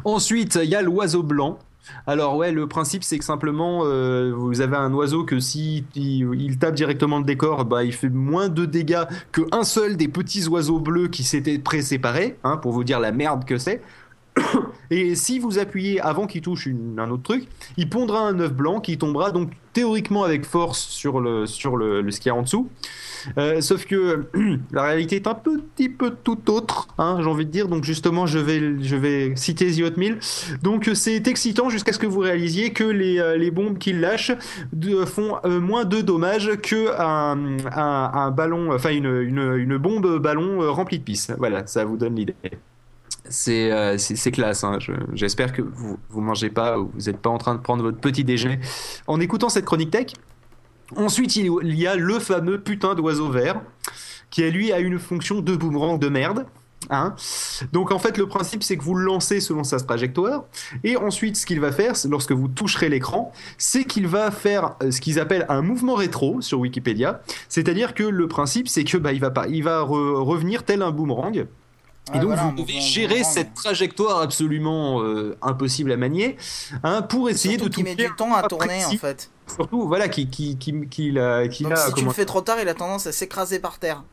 Ensuite, 0.04 0.58
il 0.62 0.68
y 0.68 0.74
a 0.74 0.82
l'oiseau 0.82 1.22
blanc. 1.22 1.58
Alors 2.06 2.36
ouais, 2.36 2.52
le 2.52 2.66
principe 2.66 3.02
c'est 3.02 3.18
que 3.18 3.24
simplement 3.24 3.80
euh, 3.84 4.32
vous 4.36 4.60
avez 4.60 4.76
un 4.76 4.92
oiseau 4.92 5.24
que 5.24 5.40
si 5.40 5.84
il, 5.94 6.58
tape 6.58 6.74
directement 6.74 7.18
le 7.18 7.24
décor, 7.24 7.64
bah 7.64 7.84
il 7.84 7.92
fait 7.92 8.10
moins 8.10 8.48
de 8.48 8.66
dégâts 8.66 9.04
que 9.32 9.42
un 9.50 9.64
seul 9.64 9.96
des 9.96 10.06
petits 10.06 10.46
oiseaux 10.46 10.78
bleus 10.78 11.08
qui 11.08 11.24
s'étaient 11.24 11.58
pré-séparés, 11.58 12.36
hein, 12.44 12.58
pour 12.58 12.72
vous 12.72 12.84
dire 12.84 13.00
la 13.00 13.12
merde 13.12 13.44
que 13.44 13.56
c'est. 13.56 13.82
Et 14.90 15.14
si 15.14 15.38
vous 15.38 15.58
appuyez 15.58 16.00
avant 16.00 16.26
qu'il 16.26 16.42
touche 16.42 16.68
un 16.98 17.10
autre 17.10 17.22
truc, 17.22 17.48
il 17.76 17.88
pondra 17.88 18.20
un 18.20 18.38
œuf 18.40 18.52
blanc 18.52 18.80
qui 18.80 18.98
tombera 18.98 19.30
donc 19.30 19.52
théoriquement 19.72 20.24
avec 20.24 20.44
force 20.44 20.80
sur 20.80 21.20
le, 21.20 21.46
sur 21.46 21.76
le, 21.76 22.02
le 22.02 22.10
ski 22.10 22.30
en 22.30 22.42
dessous. 22.42 22.68
Euh, 23.38 23.60
sauf 23.60 23.84
que 23.86 24.26
la 24.72 24.82
réalité 24.82 25.16
est 25.16 25.26
un 25.26 25.34
petit 25.34 25.88
peu 25.88 26.10
tout 26.10 26.50
autre, 26.50 26.88
hein, 26.98 27.18
j'ai 27.20 27.28
envie 27.28 27.46
de 27.46 27.50
dire. 27.50 27.68
Donc 27.68 27.84
justement, 27.84 28.26
je 28.26 28.38
vais, 28.38 28.82
je 28.82 28.96
vais 28.96 29.32
citer 29.36 29.70
The 29.70 29.82
Hot 29.82 29.98
Mill. 29.98 30.18
Donc 30.62 30.90
c'est 30.94 31.26
excitant 31.28 31.68
jusqu'à 31.68 31.92
ce 31.92 31.98
que 31.98 32.06
vous 32.06 32.20
réalisiez 32.20 32.72
que 32.72 32.84
les, 32.84 33.18
euh, 33.18 33.36
les 33.36 33.50
bombes 33.50 33.78
qu'il 33.78 34.00
lâche 34.00 34.32
font 35.06 35.36
euh, 35.44 35.60
moins 35.60 35.84
de 35.84 36.00
dommages 36.00 36.56
que 36.62 36.98
un, 36.98 37.58
un, 37.76 38.30
ballon, 38.30 38.72
enfin 38.72 38.90
une, 38.90 39.06
une, 39.06 39.54
une, 39.56 39.76
bombe 39.76 40.18
ballon 40.18 40.72
remplie 40.72 40.98
de 40.98 41.04
pisse. 41.04 41.30
Voilà, 41.38 41.66
ça 41.66 41.84
vous 41.84 41.96
donne 41.96 42.16
l'idée 42.16 42.34
c'est 43.30 43.70
euh, 43.70 43.96
classe. 44.32 44.64
Hein. 44.64 44.78
J'espère 45.14 45.52
que 45.52 45.62
vous 45.62 45.98
vous 46.10 46.20
mangez 46.20 46.50
pas 46.50 46.78
ou 46.78 46.90
vous 46.92 47.06
n'êtes 47.06 47.18
pas 47.18 47.30
en 47.30 47.38
train 47.38 47.54
de 47.54 47.60
prendre 47.60 47.82
votre 47.82 47.98
petit 47.98 48.24
déjeuner 48.24 48.58
en 49.06 49.20
écoutant 49.20 49.48
cette 49.48 49.64
chronique 49.64 49.90
tech. 49.90 50.08
Ensuite, 50.96 51.36
il 51.36 51.74
y 51.74 51.86
a 51.86 51.94
le 51.94 52.18
fameux 52.18 52.60
putain 52.60 52.94
d'oiseau 52.94 53.30
vert 53.30 53.62
qui, 54.30 54.48
lui, 54.50 54.72
a 54.72 54.80
une 54.80 54.98
fonction 54.98 55.40
de 55.40 55.56
boomerang 55.56 55.98
de 55.98 56.08
merde. 56.08 56.46
Hein 56.88 57.14
Donc 57.72 57.92
en 57.92 57.98
fait 57.98 58.16
le 58.16 58.26
principe 58.26 58.62
c'est 58.62 58.78
que 58.78 58.82
vous 58.82 58.94
le 58.94 59.04
lancez 59.04 59.40
selon 59.40 59.64
sa 59.64 59.78
trajectoire 59.78 60.44
et 60.82 60.96
ensuite 60.96 61.36
ce 61.36 61.44
qu'il 61.44 61.60
va 61.60 61.72
faire 61.72 61.92
lorsque 62.08 62.32
vous 62.32 62.48
toucherez 62.48 62.88
l'écran 62.88 63.32
c'est 63.58 63.84
qu'il 63.84 64.08
va 64.08 64.30
faire 64.30 64.76
euh, 64.82 64.90
ce 64.90 65.02
qu'ils 65.02 65.20
appellent 65.20 65.44
un 65.50 65.60
mouvement 65.60 65.94
rétro 65.94 66.40
sur 66.40 66.58
Wikipédia 66.58 67.20
c'est-à-dire 67.50 67.92
que 67.92 68.02
le 68.02 68.28
principe 68.28 68.66
c'est 68.66 68.84
que 68.84 68.96
bah, 68.96 69.12
il 69.12 69.20
va 69.20 69.30
pas 69.30 69.46
il 69.46 69.62
va 69.62 69.82
revenir 69.82 70.64
tel 70.64 70.80
un 70.80 70.90
boomerang 70.90 71.46
et 72.14 72.18
donc 72.18 72.34
vous 72.34 72.52
devez 72.52 72.80
gérer 72.80 73.24
cette 73.24 73.54
trajectoire 73.54 74.20
absolument 74.20 75.02
euh, 75.02 75.36
impossible 75.42 75.92
à 75.92 75.96
manier 75.96 76.36
hein, 76.82 77.02
pour 77.02 77.28
essayer 77.28 77.56
de 77.56 77.64
tout 77.64 77.70
qui 77.70 77.82
met 77.82 77.94
du 77.94 78.08
temps 78.16 78.34
à 78.34 78.42
tourner 78.42 78.84
en 78.84 78.90
fait. 78.90 79.30
Surtout 79.46 79.86
voilà 79.88 80.08
qui 80.08 80.28
qui 80.28 80.56
qui 80.56 80.72
qui, 80.88 81.12
qui, 81.50 81.64
donc, 81.64 81.78
si 81.78 81.94
tu 81.94 82.04
le 82.04 82.12
fais 82.12 82.24
trop 82.24 82.40
tard, 82.40 82.58
il 82.60 82.68
a 82.68 82.74
tendance 82.74 83.06
à 83.06 83.12
s'écraser 83.12 83.58
par 83.58 83.78
terre. 83.78 84.04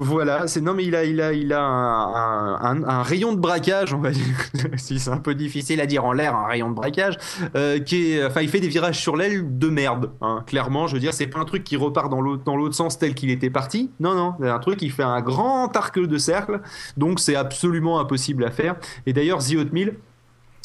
Voilà, 0.00 0.48
c'est 0.48 0.60
non 0.60 0.74
mais 0.74 0.84
il 0.84 0.96
a 0.96 1.04
il 1.04 1.20
a 1.20 1.32
il 1.32 1.52
a 1.52 1.62
un, 1.62 3.02
rayon 3.02 3.32
de 3.32 3.38
braquage, 3.38 3.94
on 3.94 3.98
va 3.98 4.10
dire, 4.10 4.24
si 4.76 4.98
c'est 4.98 5.10
un 5.10 5.18
peu 5.18 5.36
difficile 5.36 5.80
à 5.80 5.86
dire 5.86 6.04
en 6.04 6.12
l'air, 6.12 6.34
un 6.34 6.46
rayon 6.46 6.68
de 6.68 6.74
braquage, 6.74 7.16
euh, 7.54 7.78
qui 7.78 8.12
est, 8.12 8.24
enfin 8.24 8.42
il 8.42 8.48
fait 8.48 8.58
des 8.58 8.68
virages 8.68 8.98
sur 8.98 9.16
l'aile 9.16 9.56
de 9.56 9.68
merde, 9.68 10.10
hein. 10.20 10.42
clairement, 10.46 10.88
je 10.88 10.94
veux 10.94 11.00
dire, 11.00 11.14
c'est 11.14 11.28
pas 11.28 11.38
un 11.38 11.44
truc 11.44 11.62
qui 11.62 11.76
repart 11.76 12.10
dans 12.10 12.20
l'autre 12.20 12.42
dans 12.42 12.56
l'autre 12.56 12.74
sens 12.74 12.98
tel 12.98 13.14
qu'il 13.14 13.30
était 13.30 13.50
parti, 13.50 13.92
non 14.00 14.14
non, 14.14 14.34
c'est 14.40 14.48
un 14.48 14.58
truc 14.58 14.78
qui 14.78 14.90
fait 14.90 15.04
un 15.04 15.20
grand 15.20 15.74
arc 15.76 16.00
de 16.00 16.18
cercle, 16.18 16.60
donc 16.96 17.20
c'est 17.20 17.36
absolument 17.36 18.00
impossible 18.00 18.44
à 18.44 18.50
faire. 18.50 18.74
Et 19.06 19.12
d'ailleurs, 19.12 19.38
The 19.38 19.54
Hot 19.54 19.72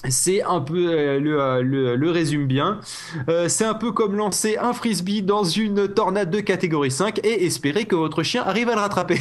c'est 0.08 0.42
un 0.44 0.62
peu 0.62 0.92
euh, 0.92 1.20
euh, 1.20 1.62
le, 1.62 1.96
le, 1.98 2.12
résume 2.12 2.48
bien. 2.48 2.80
Euh, 3.28 3.50
c'est 3.50 3.66
un 3.66 3.74
peu 3.74 3.92
comme 3.92 4.16
lancer 4.16 4.58
un 4.58 4.72
frisbee 4.72 5.22
dans 5.22 5.44
une 5.44 5.90
tornade 5.90 6.32
de 6.32 6.40
catégorie 6.40 6.92
5 6.92 7.20
et 7.26 7.46
espérer 7.46 7.84
que 7.84 7.96
votre 7.96 8.24
chien 8.24 8.44
arrive 8.44 8.70
à 8.70 8.76
le 8.76 8.82
rattraper. 8.82 9.20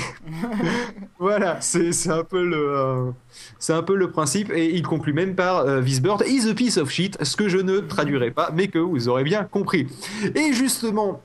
voilà, 1.19 1.61
c'est 1.61 2.11
un 2.11 2.23
peu 2.23 2.45
le 2.45 3.13
c'est 3.59 3.73
un 3.73 3.83
peu 3.83 3.97
le 3.97 4.11
principe 4.11 4.53
et 4.53 4.73
il 4.73 4.83
conclut 4.83 5.13
même 5.13 5.35
par 5.35 5.65
This 5.83 6.01
bird 6.01 6.23
is 6.27 6.49
a 6.49 6.55
piece 6.55 6.79
of 6.79 6.91
shit, 6.91 7.19
ce 7.23 7.37
que 7.37 7.49
je 7.49 7.59
ne 7.59 7.81
traduirai 7.81 8.31
pas, 8.31 8.51
mais 8.55 8.69
que 8.69 8.79
vous 8.79 9.09
aurez 9.09 9.25
bien 9.25 9.45
compris. 9.45 9.89
Et 10.37 10.53
justement, 10.53 11.23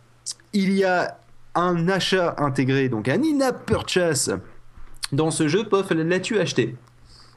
il 0.53 0.73
y 0.73 0.83
a 0.83 1.19
un 1.53 1.87
achat 1.89 2.33
intégré, 2.39 2.89
donc 2.89 3.07
un 3.07 3.21
in-app 3.21 3.67
purchase 3.67 4.35
dans 5.11 5.29
ce 5.29 5.47
jeu. 5.47 5.63
Pof, 5.63 5.91
l'as-tu 5.91 6.39
acheté? 6.39 6.75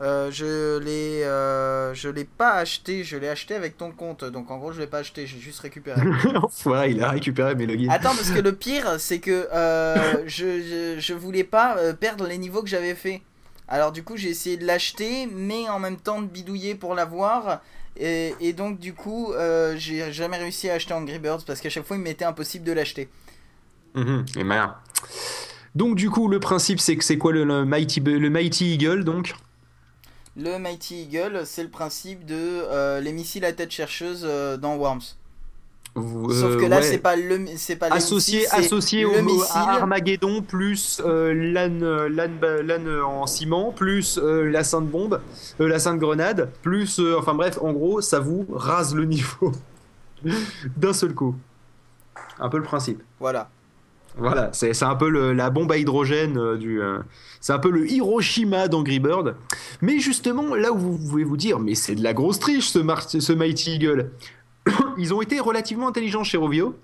Euh, 0.03 0.31
je 0.31 0.79
l'ai 0.79 1.25
euh, 1.25 1.95
je 1.95 2.09
l'ai 2.09 2.25
pas 2.25 2.55
acheté, 2.55 3.03
je 3.03 3.17
l'ai 3.17 3.29
acheté 3.29 3.55
avec 3.55 3.79
ton 3.79 3.93
compte. 3.93 4.25
Donc 4.25 4.51
en 4.51 4.59
gros, 4.59 4.73
je 4.73 4.81
l'ai 4.81 4.87
pas 4.87 4.99
acheté, 4.99 5.27
j'ai 5.27 5.39
juste 5.39 5.61
récupéré. 5.61 6.01
ouais, 6.67 6.91
il 6.93 7.03
a 7.03 7.11
récupéré 7.11 7.55
mes 7.55 7.67
logins. 7.67 7.89
Attends, 7.91 8.15
parce 8.15 8.31
que 8.31 8.41
le 8.41 8.53
pire, 8.57 8.97
c'est 8.99 9.21
que 9.21 9.49
euh, 9.53 10.23
je, 10.27 10.97
je, 10.99 11.15
voulais 11.15 11.45
pas 11.45 11.77
perdre 11.95 12.27
les 12.27 12.39
niveaux 12.39 12.63
que 12.63 12.69
j'avais 12.69 12.95
fait. 12.95 13.23
Alors 13.69 13.91
du 13.93 14.03
coup, 14.03 14.17
j'ai 14.17 14.29
essayé 14.29 14.57
de 14.57 14.67
l'acheter, 14.67 15.27
mais 15.33 15.69
en 15.69 15.79
même 15.79 15.97
temps 15.97 16.21
de 16.21 16.27
bidouiller 16.27 16.75
pour 16.75 16.95
l'avoir. 16.95 17.63
Et, 17.97 18.35
et, 18.41 18.53
donc 18.53 18.79
du 18.79 18.93
coup, 18.93 19.33
j'ai 19.77 20.13
jamais 20.13 20.37
réussi 20.37 20.69
à 20.69 20.75
acheter 20.75 20.93
Angry 20.93 21.19
Birds 21.19 21.45
parce 21.47 21.61
qu'à 21.61 21.71
chaque 21.71 21.87
fois, 21.87 21.97
il 21.97 22.03
m'était 22.03 22.27
impossible 22.27 22.65
de 22.65 22.73
l'acheter. 22.73 23.09
Mhm, 23.95 24.27
et 24.37 24.45
merde. 24.45 24.73
Donc 25.75 25.97
du 25.97 26.11
coup, 26.11 26.29
le 26.29 26.39
principe, 26.39 26.81
c'est 26.81 26.97
que 26.97 27.05
c'est 27.05 27.19
quoi 27.19 27.33
le, 27.33 27.65
Mighty, 27.65 28.01
le 28.01 28.31
Mighty 28.31 28.75
Eagle 28.75 29.05
donc? 29.05 29.35
Le 30.37 30.59
Mighty 30.59 31.03
Eagle, 31.03 31.43
c'est 31.45 31.63
le 31.63 31.71
principe 31.71 32.27
de 32.27 32.37
euh, 32.37 33.01
les 33.01 33.13
missiles 33.13 33.45
à 33.45 33.53
tête 33.53 33.71
chercheuse 33.71 34.23
euh, 34.25 34.57
dans 34.57 34.77
Worms. 34.77 35.01
Sauf 35.95 36.59
que 36.59 36.67
là, 36.67 36.83
c'est 36.83 36.99
pas 36.99 37.17
le, 37.17 37.47
c'est 37.57 37.77
pas 37.77 37.87
associé, 37.87 38.41
missiles, 38.41 38.59
associé 38.59 39.05
au 39.07 39.15
à 39.55 39.77
Armageddon 39.77 40.43
plus 40.43 41.01
euh, 41.03 41.33
l'âne, 41.33 43.01
en 43.03 43.27
ciment 43.27 43.73
plus 43.73 44.19
la 44.19 44.63
sainte 44.63 44.91
bombe, 44.91 45.23
la 45.59 45.79
sainte 45.79 45.99
grenade 45.99 46.51
plus, 46.61 47.01
enfin 47.19 47.33
bref, 47.33 47.59
en 47.63 47.73
gros, 47.73 48.03
ça 48.03 48.21
vous 48.21 48.47
rase 48.53 48.95
le 48.95 49.07
niveau 49.07 49.53
d'un 50.77 50.93
seul 50.93 51.15
coup. 51.15 51.35
Un 52.39 52.51
peu 52.51 52.59
le 52.59 52.65
principe. 52.65 53.03
Voilà. 53.19 53.49
Voilà, 54.19 54.51
c'est 54.53 54.83
un 54.83 54.97
peu 54.97 55.11
la 55.33 55.51
bombe 55.51 55.71
à 55.71 55.77
hydrogène 55.77 56.39
euh, 56.39 56.57
du. 56.57 56.81
Euh, 56.81 56.99
c'est 57.41 57.53
un 57.53 57.59
peu 57.59 57.71
le 57.71 57.91
Hiroshima 57.91 58.67
d'Angry 58.67 58.99
Bird. 58.99 59.37
Mais 59.83 59.99
justement, 59.99 60.55
là 60.55 60.73
où 60.73 60.79
vous 60.79 60.99
pouvez 60.99 61.25
vous 61.25 61.37
dire, 61.37 61.59
mais 61.59 61.75
c'est 61.75 61.95
de 61.95 62.03
la 62.03 62.15
grosse 62.15 62.39
triche 62.39 62.69
ce, 62.69 63.33
Mighty 63.33 63.75
Eagle. 63.75 64.11
Ils 64.99 65.13
ont 65.13 65.21
été 65.21 65.39
relativement 65.39 65.89
intelligents 65.89 66.25
chez 66.25 66.39
Rovio. 66.39 66.77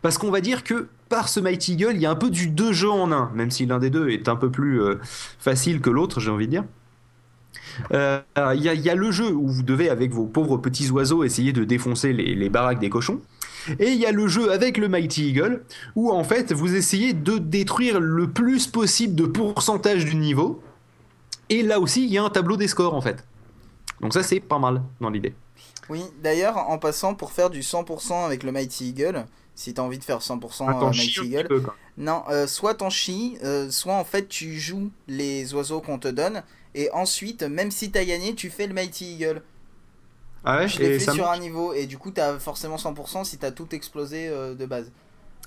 Parce 0.00 0.16
qu'on 0.16 0.30
va 0.30 0.40
dire 0.40 0.62
que 0.62 0.86
par 1.08 1.28
ce 1.28 1.40
Mighty 1.40 1.72
Eagle, 1.72 1.92
il 1.94 2.00
y 2.00 2.06
a 2.06 2.10
un 2.10 2.16
peu 2.16 2.30
du 2.30 2.48
deux 2.48 2.72
jeux 2.72 2.90
en 2.90 3.12
un, 3.12 3.30
même 3.34 3.50
si 3.50 3.66
l'un 3.66 3.78
des 3.78 3.90
deux 3.90 4.08
est 4.08 4.28
un 4.28 4.36
peu 4.36 4.50
plus 4.50 4.80
euh, 4.80 4.94
facile 5.38 5.80
que 5.80 5.90
l'autre, 5.90 6.20
j'ai 6.20 6.30
envie 6.30 6.46
de 6.46 6.52
dire. 6.52 6.64
Il 7.90 8.60
y, 8.60 8.80
y, 8.80 8.90
a 8.90 8.94
le 8.94 9.10
jeu 9.10 9.30
où 9.30 9.46
vous 9.46 9.62
devez, 9.62 9.88
avec 9.90 10.12
vos 10.12 10.26
pauvres 10.26 10.56
petits 10.56 10.90
oiseaux, 10.90 11.22
essayer 11.22 11.52
de 11.52 11.64
défoncer 11.64 12.12
les, 12.12 12.34
les 12.34 12.48
baraques 12.48 12.80
des 12.80 12.90
cochons. 12.90 13.20
Et 13.78 13.92
il 13.92 13.98
y 13.98 14.06
a 14.06 14.12
le 14.12 14.28
jeu 14.28 14.52
avec 14.52 14.76
le 14.78 14.88
Mighty 14.88 15.28
Eagle, 15.28 15.64
où 15.96 16.10
en 16.10 16.24
fait 16.24 16.52
vous 16.52 16.74
essayez 16.74 17.12
de 17.12 17.38
détruire 17.38 18.00
le 18.00 18.30
plus 18.30 18.66
possible 18.66 19.14
de 19.14 19.26
pourcentage 19.26 20.04
du 20.04 20.16
niveau. 20.16 20.62
Et 21.50 21.62
là 21.62 21.80
aussi, 21.80 22.04
il 22.04 22.12
y 22.12 22.18
a 22.18 22.24
un 22.24 22.30
tableau 22.30 22.56
des 22.56 22.68
scores 22.68 22.94
en 22.94 23.00
fait. 23.00 23.24
Donc 24.00 24.12
ça, 24.12 24.22
c'est 24.22 24.40
pas 24.40 24.58
mal 24.58 24.82
dans 25.00 25.10
l'idée. 25.10 25.34
Oui, 25.88 26.02
d'ailleurs, 26.22 26.56
en 26.56 26.78
passant 26.78 27.14
pour 27.14 27.32
faire 27.32 27.50
du 27.50 27.60
100% 27.60 28.24
avec 28.24 28.42
le 28.42 28.52
Mighty 28.52 28.90
Eagle, 28.90 29.26
si 29.54 29.74
tu 29.74 29.80
as 29.80 29.84
envie 29.84 29.98
de 29.98 30.04
faire 30.04 30.18
100% 30.18 30.66
ah, 30.68 30.90
Mighty 30.90 31.20
Eagle, 31.24 31.48
non, 31.96 32.22
euh, 32.30 32.46
soit 32.46 32.74
t'en 32.74 32.90
chies, 32.90 33.38
euh, 33.42 33.70
soit 33.70 33.94
en 33.94 34.04
fait 34.04 34.28
tu 34.28 34.58
joues 34.58 34.90
les 35.08 35.54
oiseaux 35.54 35.80
qu'on 35.80 35.98
te 35.98 36.08
donne, 36.08 36.42
et 36.74 36.90
ensuite, 36.92 37.42
même 37.42 37.70
si 37.70 37.90
t'as 37.90 38.04
gagné, 38.04 38.34
tu 38.34 38.50
fais 38.50 38.66
le 38.66 38.74
Mighty 38.74 39.14
Eagle. 39.14 39.42
Ah 40.44 40.58
ouais, 40.58 40.68
je 40.68 40.78
l'ai 40.78 40.98
fait 40.98 41.12
sur 41.12 41.28
un 41.28 41.38
niveau 41.38 41.72
et 41.72 41.86
du 41.86 41.98
coup 41.98 42.10
t'as 42.10 42.38
forcément 42.38 42.76
100% 42.76 43.24
si 43.24 43.38
t'as 43.38 43.50
tout 43.50 43.74
explosé 43.74 44.28
euh, 44.28 44.54
de 44.54 44.66
base. 44.66 44.90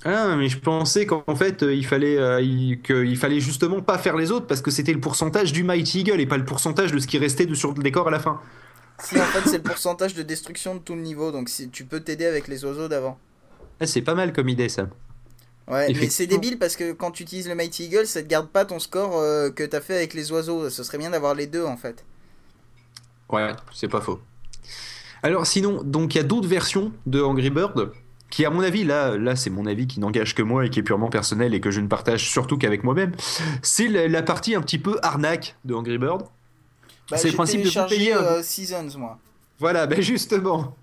Ah 0.04 0.36
mais 0.36 0.48
je 0.48 0.58
pensais 0.58 1.06
qu'en 1.06 1.36
fait 1.36 1.62
euh, 1.62 1.74
il 1.74 1.86
fallait 1.86 2.18
euh, 2.18 3.16
fallait 3.16 3.40
justement 3.40 3.80
pas 3.80 3.98
faire 3.98 4.16
les 4.16 4.30
autres 4.30 4.46
parce 4.46 4.60
que 4.60 4.70
c'était 4.70 4.92
le 4.92 5.00
pourcentage 5.00 5.52
du 5.52 5.62
Mighty 5.62 6.00
Eagle 6.00 6.20
et 6.20 6.26
pas 6.26 6.36
le 6.36 6.44
pourcentage 6.44 6.92
de 6.92 6.98
ce 6.98 7.06
qui 7.06 7.18
restait 7.18 7.46
de, 7.46 7.54
sur 7.54 7.72
le 7.72 7.82
décor 7.82 8.08
à 8.08 8.10
la 8.10 8.18
fin. 8.18 8.40
Si 8.98 9.18
en 9.18 9.24
fait 9.24 9.48
c'est 9.48 9.58
le 9.58 9.62
pourcentage 9.62 10.14
de 10.14 10.22
destruction 10.22 10.74
de 10.74 10.80
tout 10.80 10.94
le 10.94 11.00
niveau 11.00 11.32
donc 11.32 11.48
si 11.48 11.70
tu 11.70 11.84
peux 11.84 12.00
t'aider 12.00 12.26
avec 12.26 12.48
les 12.48 12.64
oiseaux 12.64 12.88
d'avant. 12.88 13.18
Ah, 13.80 13.86
c'est 13.86 14.02
pas 14.02 14.14
mal 14.14 14.32
comme 14.32 14.48
idée 14.48 14.68
ça. 14.68 14.88
Ouais, 15.68 15.92
mais 15.94 16.10
c'est 16.10 16.26
débile 16.26 16.58
parce 16.58 16.76
que 16.76 16.92
quand 16.92 17.12
tu 17.12 17.22
utilises 17.22 17.48
le 17.48 17.54
Mighty 17.54 17.84
Eagle, 17.84 18.06
ça 18.06 18.20
te 18.20 18.26
garde 18.26 18.48
pas 18.48 18.64
ton 18.64 18.80
score 18.80 19.12
que 19.54 19.64
t'as 19.64 19.80
fait 19.80 19.96
avec 19.96 20.12
les 20.12 20.30
oiseaux. 20.32 20.68
Ce 20.70 20.82
serait 20.82 20.98
bien 20.98 21.10
d'avoir 21.10 21.34
les 21.34 21.46
deux 21.46 21.64
en 21.64 21.76
fait. 21.76 22.04
Ouais, 23.30 23.52
c'est 23.72 23.88
pas 23.88 24.00
faux. 24.00 24.20
Alors 25.22 25.46
sinon, 25.46 25.82
donc 25.84 26.14
il 26.14 26.18
y 26.18 26.20
a 26.20 26.24
d'autres 26.24 26.48
versions 26.48 26.92
de 27.06 27.20
Angry 27.22 27.50
Bird 27.50 27.92
qui 28.32 28.46
à 28.46 28.50
mon 28.50 28.60
avis, 28.60 28.82
là, 28.82 29.16
là 29.18 29.36
c'est 29.36 29.50
mon 29.50 29.66
avis 29.66 29.86
qui 29.86 30.00
n'engage 30.00 30.34
que 30.34 30.42
moi 30.42 30.64
et 30.64 30.70
qui 30.70 30.80
est 30.80 30.82
purement 30.82 31.10
personnel 31.10 31.52
et 31.52 31.60
que 31.60 31.70
je 31.70 31.80
ne 31.80 31.86
partage 31.86 32.28
surtout 32.28 32.56
qu'avec 32.56 32.82
moi-même, 32.82 33.12
c'est 33.60 33.88
la, 33.88 34.22
partie 34.22 34.54
un 34.54 34.62
petit 34.62 34.78
peu 34.78 34.98
arnaque 35.02 35.54
de 35.66 35.74
Angry 35.74 35.98
Bird. 35.98 36.22
Bah, 37.10 37.18
c'est 37.18 37.28
le 37.28 37.34
principe 37.34 37.62
de 37.62 37.88
payer... 37.88 38.14
Euh, 38.14 38.42
Seasons, 38.42 38.98
moi. 38.98 39.18
Voilà, 39.62 39.86
ben 39.86 40.00
justement, 40.00 40.76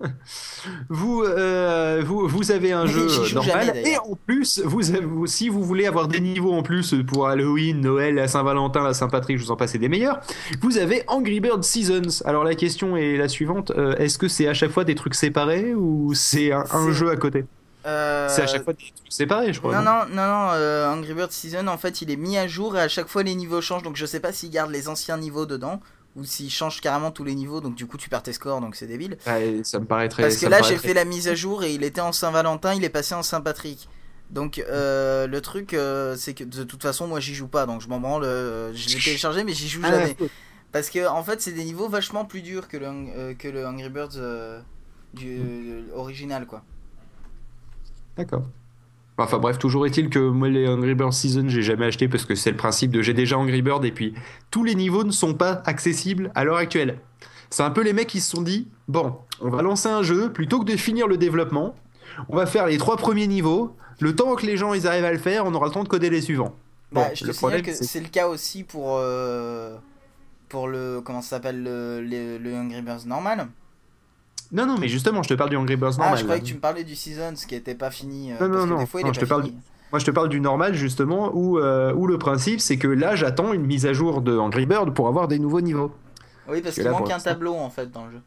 vous, 0.87 1.21
euh, 1.23 2.01
vous, 2.05 2.29
vous 2.29 2.51
avez 2.51 2.71
un 2.71 2.85
jeu 2.85 3.07
normal 3.33 3.65
jamais, 3.65 3.91
et 3.91 3.97
en 3.97 4.17
plus, 4.25 4.61
vous, 4.63 4.95
avez- 4.95 5.05
si 5.25 5.49
vous 5.49 5.65
voulez 5.65 5.85
avoir 5.85 6.07
des 6.07 6.21
niveaux 6.21 6.53
en 6.53 6.63
plus 6.63 6.95
pour 7.05 7.27
Halloween, 7.27 7.81
Noël, 7.81 8.15
la 8.15 8.29
Saint-Valentin, 8.29 8.81
la 8.81 8.93
Saint-Patrick, 8.93 9.37
je 9.37 9.43
vous 9.43 9.51
en 9.51 9.57
passe 9.57 9.75
des 9.75 9.89
meilleurs, 9.89 10.21
vous 10.61 10.77
avez 10.77 11.03
Angry 11.07 11.41
Bird 11.41 11.61
Seasons. 11.61 12.23
Alors 12.23 12.45
la 12.45 12.55
question 12.55 12.95
est 12.95 13.17
la 13.17 13.27
suivante 13.27 13.71
euh, 13.71 13.97
est-ce 13.97 14.17
que 14.17 14.29
c'est 14.29 14.47
à 14.47 14.53
chaque 14.53 14.71
fois 14.71 14.85
des 14.85 14.95
trucs 14.95 15.15
séparés 15.15 15.75
ou 15.75 16.13
c'est 16.13 16.53
un, 16.53 16.91
jeu 16.93 17.09
à 17.09 17.17
côté? 17.17 17.43
Euh, 17.85 18.29
C'est 18.29 18.43
à 18.43 18.47
chaque 18.47 18.63
fois 18.63 18.71
des 18.71 18.93
trucs 18.95 19.11
séparés, 19.11 19.51
je 19.51 19.59
crois. 19.59 19.75
Non, 19.75 19.83
non, 19.83 20.05
non, 20.09 20.25
non, 20.25 20.47
euh, 20.53 20.89
Angry 20.89 21.13
Birds 21.13 21.33
Season, 21.33 21.67
en 21.67 21.77
fait, 21.77 22.01
il 22.01 22.11
est 22.11 22.15
mis 22.15 22.37
à 22.37 22.47
jour 22.47 22.77
et 22.77 22.81
à 22.81 22.87
chaque 22.87 23.09
fois 23.09 23.23
les 23.23 23.35
niveaux 23.35 23.59
changent. 23.59 23.83
Donc 23.83 23.97
je 23.97 24.05
sais 24.05 24.21
pas 24.21 24.31
s'il 24.31 24.51
garde 24.51 24.71
les 24.71 24.87
anciens 24.87 25.17
niveaux 25.17 25.45
dedans 25.45 25.81
ou 26.19 26.23
s'il 26.25 26.49
change 26.51 26.81
carrément 26.81 27.11
tous 27.11 27.23
les 27.23 27.35
niveaux. 27.35 27.61
Donc 27.61 27.75
du 27.75 27.85
coup, 27.87 27.97
tu 27.97 28.09
perds 28.09 28.23
tes 28.23 28.33
scores, 28.33 28.61
donc 28.61 28.75
c'est 28.75 28.87
débile. 28.87 29.17
Ouais, 29.25 29.61
ça 29.63 29.79
me 29.79 29.85
paraît 29.85 30.09
très. 30.09 30.23
Parce 30.23 30.37
que 30.37 30.45
là, 30.47 30.61
j'ai 30.61 30.75
très- 30.75 30.89
fait 30.89 30.93
la 30.93 31.05
mise 31.05 31.27
à 31.27 31.35
jour 31.35 31.63
et 31.63 31.73
il 31.73 31.83
était 31.83 32.01
en 32.01 32.11
Saint-Valentin, 32.11 32.73
il 32.73 32.83
est 32.83 32.89
passé 32.89 33.15
en 33.15 33.23
Saint-Patrick. 33.23 33.87
Donc 34.29 34.59
euh, 34.59 35.25
le 35.25 35.41
truc, 35.41 35.73
euh, 35.73 36.15
c'est 36.15 36.33
que 36.35 36.43
de 36.43 36.63
toute 36.63 36.83
façon, 36.83 37.07
moi 37.07 37.19
j'y 37.19 37.33
joue 37.33 37.47
pas, 37.47 37.65
donc 37.65 37.81
je 37.81 37.87
m'en 37.87 37.99
branle. 37.99 38.23
euh, 38.23 38.71
je 38.75 38.89
l'ai 38.95 39.01
téléchargé, 39.01 39.43
mais 39.43 39.53
j'y 39.53 39.67
joue 39.67 39.81
Ah, 39.83 39.89
jamais. 39.91 40.15
Parce 40.71 40.91
que 40.91 41.07
en 41.07 41.23
fait, 41.23 41.41
c'est 41.41 41.51
des 41.51 41.63
niveaux 41.63 41.89
vachement 41.89 42.25
plus 42.25 42.43
durs 42.43 42.67
que 42.67 42.77
le, 42.77 42.85
euh, 42.87 43.33
que 43.33 43.47
le 43.47 43.65
Angry 43.65 43.89
Birds 43.89 44.09
euh, 44.17 44.59
du 45.15 45.39
euh, 45.39 45.81
original, 45.95 46.45
quoi. 46.45 46.61
D'accord. 48.17 48.43
Enfin 49.23 49.37
bref, 49.39 49.57
toujours 49.59 49.85
est-il 49.85 50.09
que 50.09 50.19
moi 50.19 50.47
les 50.49 50.67
Angry 50.67 50.95
Birds 50.95 51.13
Season 51.13 51.45
j'ai 51.47 51.61
jamais 51.61 51.85
acheté 51.87 52.07
parce 52.07 52.25
que 52.25 52.35
c'est 52.35 52.51
le 52.51 52.57
principe 52.57 52.91
de 52.91 53.01
j'ai 53.01 53.13
déjà 53.13 53.37
Angry 53.37 53.61
Bird 53.61 53.83
et 53.85 53.91
puis 53.91 54.13
tous 54.51 54.63
les 54.63 54.75
niveaux 54.75 55.03
ne 55.03 55.11
sont 55.11 55.33
pas 55.33 55.61
accessibles 55.65 56.31
à 56.35 56.43
l'heure 56.43 56.57
actuelle. 56.57 56.99
C'est 57.49 57.63
un 57.63 57.71
peu 57.71 57.81
les 57.83 57.93
mecs 57.93 58.07
qui 58.07 58.21
se 58.21 58.29
sont 58.31 58.41
dit 58.41 58.67
bon, 58.87 59.15
on 59.41 59.49
va 59.49 59.61
lancer 59.61 59.89
un 59.89 60.03
jeu 60.03 60.31
plutôt 60.31 60.59
que 60.59 60.65
de 60.71 60.77
finir 60.77 61.07
le 61.07 61.17
développement, 61.17 61.75
on 62.29 62.35
va 62.35 62.45
faire 62.45 62.65
les 62.67 62.77
trois 62.77 62.97
premiers 62.97 63.27
niveaux. 63.27 63.75
Le 63.99 64.15
temps 64.15 64.33
que 64.35 64.45
les 64.45 64.55
gens 64.55 64.73
ils 64.73 64.87
arrivent 64.87 65.03
à 65.05 65.11
le 65.11 65.17
faire, 65.17 65.45
on 65.45 65.53
aura 65.53 65.65
le 65.67 65.73
temps 65.73 65.83
de 65.83 65.89
coder 65.89 66.09
les 66.09 66.21
suivants. 66.21 66.55
Bon, 66.91 67.01
Bah, 67.01 67.09
je 67.13 67.21
te 67.21 67.27
le 67.27 67.33
signale 67.33 67.35
problème 67.35 67.61
que 67.63 67.73
c'est 67.73 67.83
c'est 67.83 67.99
le 67.99 68.07
cas 68.07 68.27
aussi 68.27 68.63
pour 68.63 68.95
euh, 68.99 69.75
pour 70.47 70.67
le 70.69 71.01
comment 71.03 71.21
ça 71.21 71.31
s'appelle 71.31 71.61
le, 71.61 72.01
le, 72.01 72.37
le 72.37 72.55
Angry 72.55 72.81
Birds 72.81 73.05
normal. 73.05 73.47
Non 74.51 74.65
non 74.65 74.77
mais 74.79 74.87
justement 74.87 75.21
je 75.23 75.29
te 75.29 75.33
parle 75.35 75.49
du 75.49 75.57
Angry 75.57 75.75
Birds 75.75 75.93
ah, 75.97 76.01
normal. 76.01 76.17
je 76.17 76.23
croyais 76.23 76.41
que 76.41 76.47
tu 76.47 76.55
me 76.55 76.59
parlais 76.59 76.83
du 76.83 76.95
Seasons 76.95 77.33
qui 77.47 77.55
était 77.55 77.75
pas 77.75 77.91
fini. 77.91 78.31
euh, 78.31 78.47
Non, 78.47 78.65
non, 78.65 78.65
non, 78.65 78.85
je 79.13 79.19
te 79.19 79.25
parle. 79.25 79.45
Moi, 79.91 79.97
je 79.99 80.05
te 80.05 80.11
parle 80.11 80.29
du 80.29 80.39
normal, 80.39 80.75
justement, 80.75 81.31
où, 81.33 81.57
euh, 81.57 81.91
où 81.95 82.05
le 82.05 82.19
principe, 82.19 82.59
c'est 82.61 82.77
que 82.77 82.87
là, 82.87 83.15
j'attends 83.15 83.53
une 83.53 83.65
mise 83.65 83.87
à 83.87 83.93
jour 83.93 84.21
de 84.21 84.37
Angry 84.37 84.67
Bird 84.67 84.93
pour 84.93 85.07
avoir 85.07 85.27
des 85.27 85.39
nouveaux 85.39 85.61
niveaux. 85.61 85.91
Oui, 86.47 86.61
parce 86.61 86.75
qu'il 86.75 86.87
manque 86.89 87.05
pour 87.05 87.11
un 87.13 87.19
tableau 87.19 87.55
en 87.55 87.69
fait 87.71 87.91
dans 87.91 88.05
le 88.05 88.11
jeu. 88.11 88.21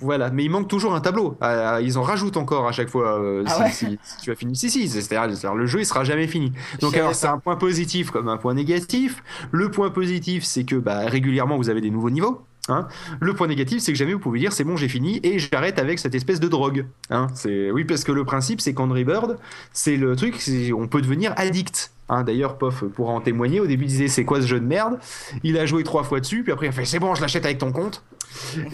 Voilà, 0.00 0.30
mais 0.30 0.44
il 0.44 0.50
manque 0.50 0.68
toujours 0.68 0.94
un 0.94 1.00
tableau. 1.00 1.36
Ah, 1.40 1.80
ils 1.80 1.96
en 1.98 2.02
rajoutent 2.02 2.36
encore 2.36 2.68
à 2.68 2.72
chaque 2.72 2.88
fois 2.90 3.18
euh, 3.18 3.42
Ah 3.46 3.50
si, 3.54 3.62
ouais 3.62 3.70
si- 3.70 3.98
si 4.02 4.16
tu 4.18 4.30
as 4.30 4.34
fini. 4.34 4.54
Si, 4.54 4.70
si, 4.70 4.88
c'est-à-dire 4.88 5.54
le 5.54 5.66
jeu, 5.66 5.80
il 5.80 5.86
sera 5.86 6.04
jamais 6.04 6.26
fini. 6.28 6.52
Donc, 6.80 6.94
alors, 6.96 7.14
c'est 7.14 7.26
un 7.26 7.38
point 7.38 7.56
positif 7.56 8.10
comme 8.10 8.28
un 8.28 8.36
point 8.36 8.54
négatif. 8.54 9.22
Le 9.50 9.70
point 9.70 9.90
positif, 9.90 10.44
c'est 10.44 10.64
que 10.64 10.76
bah, 10.76 11.00
régulièrement, 11.06 11.56
vous 11.56 11.70
avez 11.70 11.80
des 11.80 11.90
nouveaux 11.90 12.10
niveaux. 12.10 12.42
Hein. 12.68 12.88
Le 13.20 13.34
point 13.34 13.46
négatif, 13.46 13.80
c'est 13.80 13.92
que 13.92 13.98
jamais 13.98 14.12
vous 14.12 14.18
pouvez 14.18 14.38
dire 14.38 14.52
c'est 14.52 14.64
bon, 14.64 14.76
j'ai 14.76 14.88
fini 14.88 15.20
et 15.22 15.38
j'arrête 15.38 15.78
avec 15.78 15.98
cette 15.98 16.14
espèce 16.14 16.40
de 16.40 16.48
drogue. 16.48 16.86
Hein. 17.10 17.28
C'est 17.34 17.70
oui, 17.70 17.84
parce 17.84 18.04
que 18.04 18.12
le 18.12 18.24
principe, 18.24 18.60
c'est 18.60 18.74
qu'Andry 18.74 19.04
Bird, 19.04 19.38
c'est 19.72 19.96
le 19.96 20.16
truc, 20.16 20.42
on 20.76 20.86
peut 20.86 21.00
devenir 21.02 21.32
addict. 21.36 21.92
Hein, 22.10 22.24
D'ailleurs, 22.24 22.56
Pof 22.56 22.84
pourra 22.84 23.12
en 23.12 23.20
témoigner. 23.20 23.60
Au 23.60 23.66
début, 23.66 23.84
il 23.84 23.88
disait 23.88 24.08
c'est 24.08 24.24
quoi 24.24 24.40
ce 24.40 24.46
jeu 24.46 24.60
de 24.60 24.64
merde? 24.64 24.98
Il 25.42 25.58
a 25.58 25.66
joué 25.66 25.84
trois 25.84 26.04
fois 26.04 26.20
dessus, 26.20 26.42
puis 26.42 26.52
après 26.52 26.66
il 26.66 26.68
a 26.70 26.72
fait 26.72 26.84
c'est 26.84 26.98
bon, 26.98 27.14
je 27.14 27.20
l'achète 27.20 27.44
avec 27.44 27.58
ton 27.58 27.72
compte. 27.72 28.02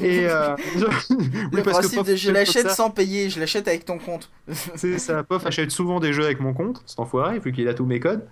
Et 0.00 0.26
euh, 0.28 0.54
oui, 1.10 1.26
le 1.52 1.62
parce 1.62 1.78
que 1.78 1.82
principe 1.82 1.98
Pof 1.98 2.08
de 2.08 2.16
je 2.16 2.30
l'achète 2.30 2.70
sans 2.70 2.90
payer, 2.90 3.30
je 3.30 3.40
l'achète 3.40 3.66
avec 3.66 3.84
ton 3.84 3.98
compte. 3.98 4.30
C'est 4.76 4.98
ça, 4.98 5.22
Pof 5.22 5.46
achète 5.46 5.70
souvent 5.70 6.00
des 6.00 6.12
jeux 6.12 6.24
avec 6.24 6.40
mon 6.40 6.52
compte, 6.52 6.82
cet 6.86 6.98
enfoiré, 7.00 7.38
vu 7.38 7.52
qu'il 7.52 7.68
a 7.68 7.74
tous 7.74 7.86
mes 7.86 8.00
codes. 8.00 8.24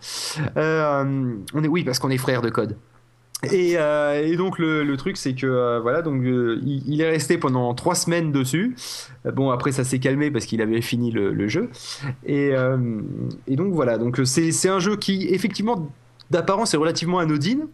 Euh, 0.57 1.35
on 1.55 1.65
est, 1.65 1.69
oui, 1.69 1.85
parce 1.85 1.99
qu'on 1.99 2.11
est 2.11 2.19
frères 2.19 2.43
de 2.43 2.51
code. 2.51 2.77
Et, 3.51 3.75
euh, 3.77 4.25
et 4.25 4.37
donc 4.37 4.61
le, 4.61 4.95
truc 4.97 5.17
c'est 5.17 5.35
que 5.35 5.47
euh, 5.47 5.81
voilà 5.81 6.03
donc 6.03 6.23
euh, 6.23 6.61
il, 6.65 7.01
est 7.01 7.11
resté 7.11 7.39
pendant 7.39 7.75
trois 7.75 7.97
semaines 7.97 8.31
dessus. 8.31 8.77
Bon 9.25 9.51
après 9.51 9.73
ça 9.73 9.83
s'est 9.83 9.99
calmé 9.99 10.31
parce 10.31 10.47
qu'il 10.47 10.63
avait 10.63 10.81
fini 10.81 11.11
le, 11.11 11.49
jeu. 11.49 11.69
Et, 12.25 12.53
donc 13.49 13.73
voilà 13.73 13.99
donc 13.99 14.21
c'est 14.25 14.69
un 14.69 14.79
jeu 14.79 14.97
qui 14.97 15.27
effectivement 15.29 15.91
d'apparence 16.31 16.75
est 16.75 16.77
relativement 16.77 17.19
anodine. 17.19 17.67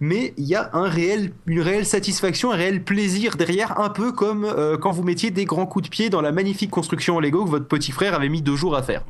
Mais 0.00 0.34
il 0.36 0.46
y 0.46 0.56
a 0.56 0.68
une 0.74 1.60
réelle 1.60 1.86
satisfaction, 1.86 2.50
un 2.50 2.56
réel 2.56 2.82
plaisir 2.82 3.36
derrière, 3.36 3.78
un 3.78 3.88
peu 3.88 4.10
comme 4.10 4.52
quand 4.80 4.90
vous 4.90 5.04
mettiez 5.04 5.30
des 5.30 5.44
grands 5.44 5.66
coups 5.66 5.84
de 5.84 5.90
pied 5.90 6.10
dans 6.10 6.20
la 6.20 6.32
magnifique 6.32 6.70
construction 6.70 7.16
en 7.16 7.20
Lego 7.20 7.44
que 7.44 7.50
votre 7.50 7.68
petit 7.68 7.92
frère 7.92 8.14
avait 8.14 8.28
mis 8.28 8.42
deux 8.42 8.56
jours 8.56 8.74
à 8.74 8.82
faire. 8.82 9.04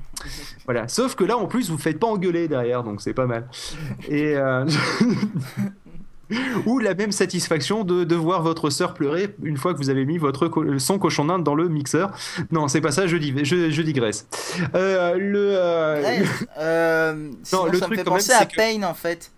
Voilà. 0.66 0.86
Sauf 0.86 1.14
que 1.14 1.24
là, 1.24 1.38
en 1.38 1.46
plus, 1.46 1.70
vous 1.70 1.78
faites 1.78 1.98
pas 1.98 2.08
engueuler 2.08 2.46
derrière, 2.46 2.84
donc 2.84 3.00
c'est 3.00 3.14
pas 3.14 3.26
mal. 3.26 3.48
Et 4.10 4.34
ou 6.66 6.78
la 6.78 6.94
même 6.94 7.12
satisfaction 7.12 7.84
de, 7.84 8.04
de 8.04 8.14
voir 8.16 8.42
votre 8.42 8.70
sœur 8.70 8.94
pleurer 8.94 9.34
une 9.42 9.56
fois 9.56 9.72
que 9.74 9.78
vous 9.78 9.90
avez 9.90 10.04
mis 10.04 10.18
votre 10.18 10.48
co- 10.48 10.78
son 10.78 10.98
cochon 10.98 11.24
d'Inde 11.24 11.44
dans 11.44 11.54
le 11.54 11.68
mixeur. 11.68 12.10
Non, 12.50 12.68
c'est 12.68 12.80
pas 12.80 12.92
ça. 12.92 13.06
Je, 13.06 13.16
dis, 13.16 13.34
je, 13.44 13.70
je 13.70 13.82
digresse. 13.82 14.26
Euh, 14.74 15.16
le, 15.16 15.50
euh, 15.56 16.02
Ouais, 16.02 16.22
euh, 16.58 17.30
sinon, 17.42 17.64
le 17.66 17.78
ça 17.78 17.86
truc 17.86 17.90
me 17.90 17.96
fait 17.96 18.04
quand 18.04 18.10
même, 18.12 18.18
penser 18.20 18.32
à 18.32 18.38
c'est 18.40 18.46
que- 18.52 18.56
Pain 18.56 18.82
en 18.82 18.94
fait. 18.94 19.30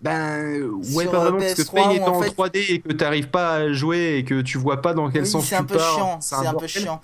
Ben 0.00 0.62
ouais, 0.62 0.82
Sur, 1.04 1.10
pas 1.12 1.16
euh, 1.18 1.20
vraiment 1.20 1.38
parce 1.38 1.54
que 1.54 1.62
PS3, 1.62 1.74
Pain 1.74 1.90
étant 1.90 2.06
en 2.06 2.18
en 2.18 2.22
fait- 2.22 2.30
3D 2.30 2.72
et 2.72 2.80
que 2.80 2.92
t'arrives 2.92 3.28
pas 3.28 3.52
à 3.54 3.72
jouer 3.72 4.16
et 4.18 4.24
que 4.24 4.40
tu 4.40 4.58
vois 4.58 4.82
pas 4.82 4.94
dans 4.94 5.08
quel 5.10 5.22
Oui, 5.22 5.28
sens 5.28 5.44
c'est 5.44 5.54
tu 5.54 5.60
un 5.62 5.64
peu 5.64 5.76
pars, 5.76 5.94
chiant, 5.94 6.20
c'est 6.20 6.34
un 6.46 6.54
peu 6.54 6.66
chiant. 6.66 7.00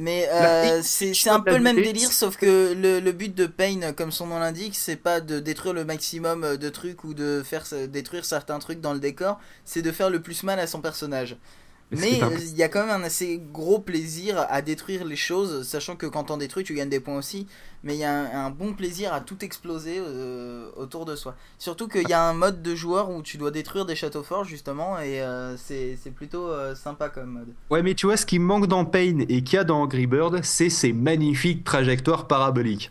Mais 0.00 0.28
Bah, 0.36 0.50
euh, 0.54 0.80
c'est 0.82 1.28
un 1.28 1.40
peu 1.40 1.56
le 1.56 1.62
même 1.62 1.80
délire, 1.82 2.12
sauf 2.12 2.36
que 2.36 2.72
le, 2.74 3.00
le 3.00 3.12
but 3.12 3.34
de 3.34 3.46
Pain, 3.46 3.92
comme 3.92 4.12
son 4.12 4.28
nom 4.28 4.38
l'indique, 4.38 4.76
c'est 4.76 4.96
pas 4.96 5.20
de 5.20 5.40
détruire 5.40 5.74
le 5.74 5.84
maximum 5.84 6.56
de 6.56 6.68
trucs 6.68 7.02
ou 7.04 7.14
de 7.14 7.42
faire 7.44 7.66
se- 7.66 7.86
détruire 7.86 8.24
certains 8.24 8.60
trucs 8.60 8.80
dans 8.80 8.92
le 8.94 9.00
décor, 9.00 9.40
c'est 9.64 9.82
de 9.82 9.90
faire 9.90 10.10
le 10.10 10.22
plus 10.22 10.44
mal 10.44 10.60
à 10.60 10.68
son 10.68 10.80
personnage. 10.80 11.36
Mais 11.90 12.22
euh, 12.22 12.28
il 12.38 12.56
y 12.56 12.62
a 12.62 12.68
quand 12.68 12.84
même 12.84 13.02
un 13.02 13.04
assez 13.04 13.40
gros 13.52 13.78
plaisir 13.78 14.44
à 14.50 14.60
détruire 14.60 15.04
les 15.04 15.16
choses, 15.16 15.66
sachant 15.66 15.96
que 15.96 16.06
quand 16.06 16.30
on 16.30 16.36
détruit, 16.36 16.62
tu 16.62 16.74
gagnes 16.74 16.90
des 16.90 17.00
points 17.00 17.16
aussi. 17.16 17.46
Mais 17.82 17.94
il 17.94 18.00
y 18.00 18.04
a 18.04 18.12
un, 18.12 18.46
un 18.46 18.50
bon 18.50 18.74
plaisir 18.74 19.14
à 19.14 19.20
tout 19.20 19.42
exploser 19.44 19.98
euh, 19.98 20.68
autour 20.76 21.06
de 21.06 21.16
soi. 21.16 21.34
Surtout 21.58 21.88
qu'il 21.88 22.08
y 22.08 22.12
a 22.12 22.22
un 22.22 22.34
mode 22.34 22.60
de 22.60 22.74
joueur 22.74 23.10
où 23.10 23.22
tu 23.22 23.38
dois 23.38 23.50
détruire 23.50 23.86
des 23.86 23.94
châteaux 23.94 24.22
forts, 24.22 24.44
justement, 24.44 24.98
et 24.98 25.22
euh, 25.22 25.56
c'est 25.56 25.96
plutôt 26.14 26.48
euh, 26.48 26.74
sympa 26.74 27.08
comme 27.08 27.30
mode. 27.30 27.54
Ouais, 27.70 27.82
mais 27.82 27.94
tu 27.94 28.06
vois, 28.06 28.16
ce 28.16 28.26
qui 28.26 28.38
manque 28.38 28.66
dans 28.66 28.84
Pain 28.84 29.20
et 29.28 29.42
qu'il 29.42 29.56
y 29.56 29.58
a 29.58 29.64
dans 29.64 29.80
Angry 29.80 30.06
Bird, 30.06 30.40
c'est 30.42 30.70
ces 30.70 30.92
magnifiques 30.92 31.64
trajectoires 31.64 32.26
paraboliques. 32.26 32.90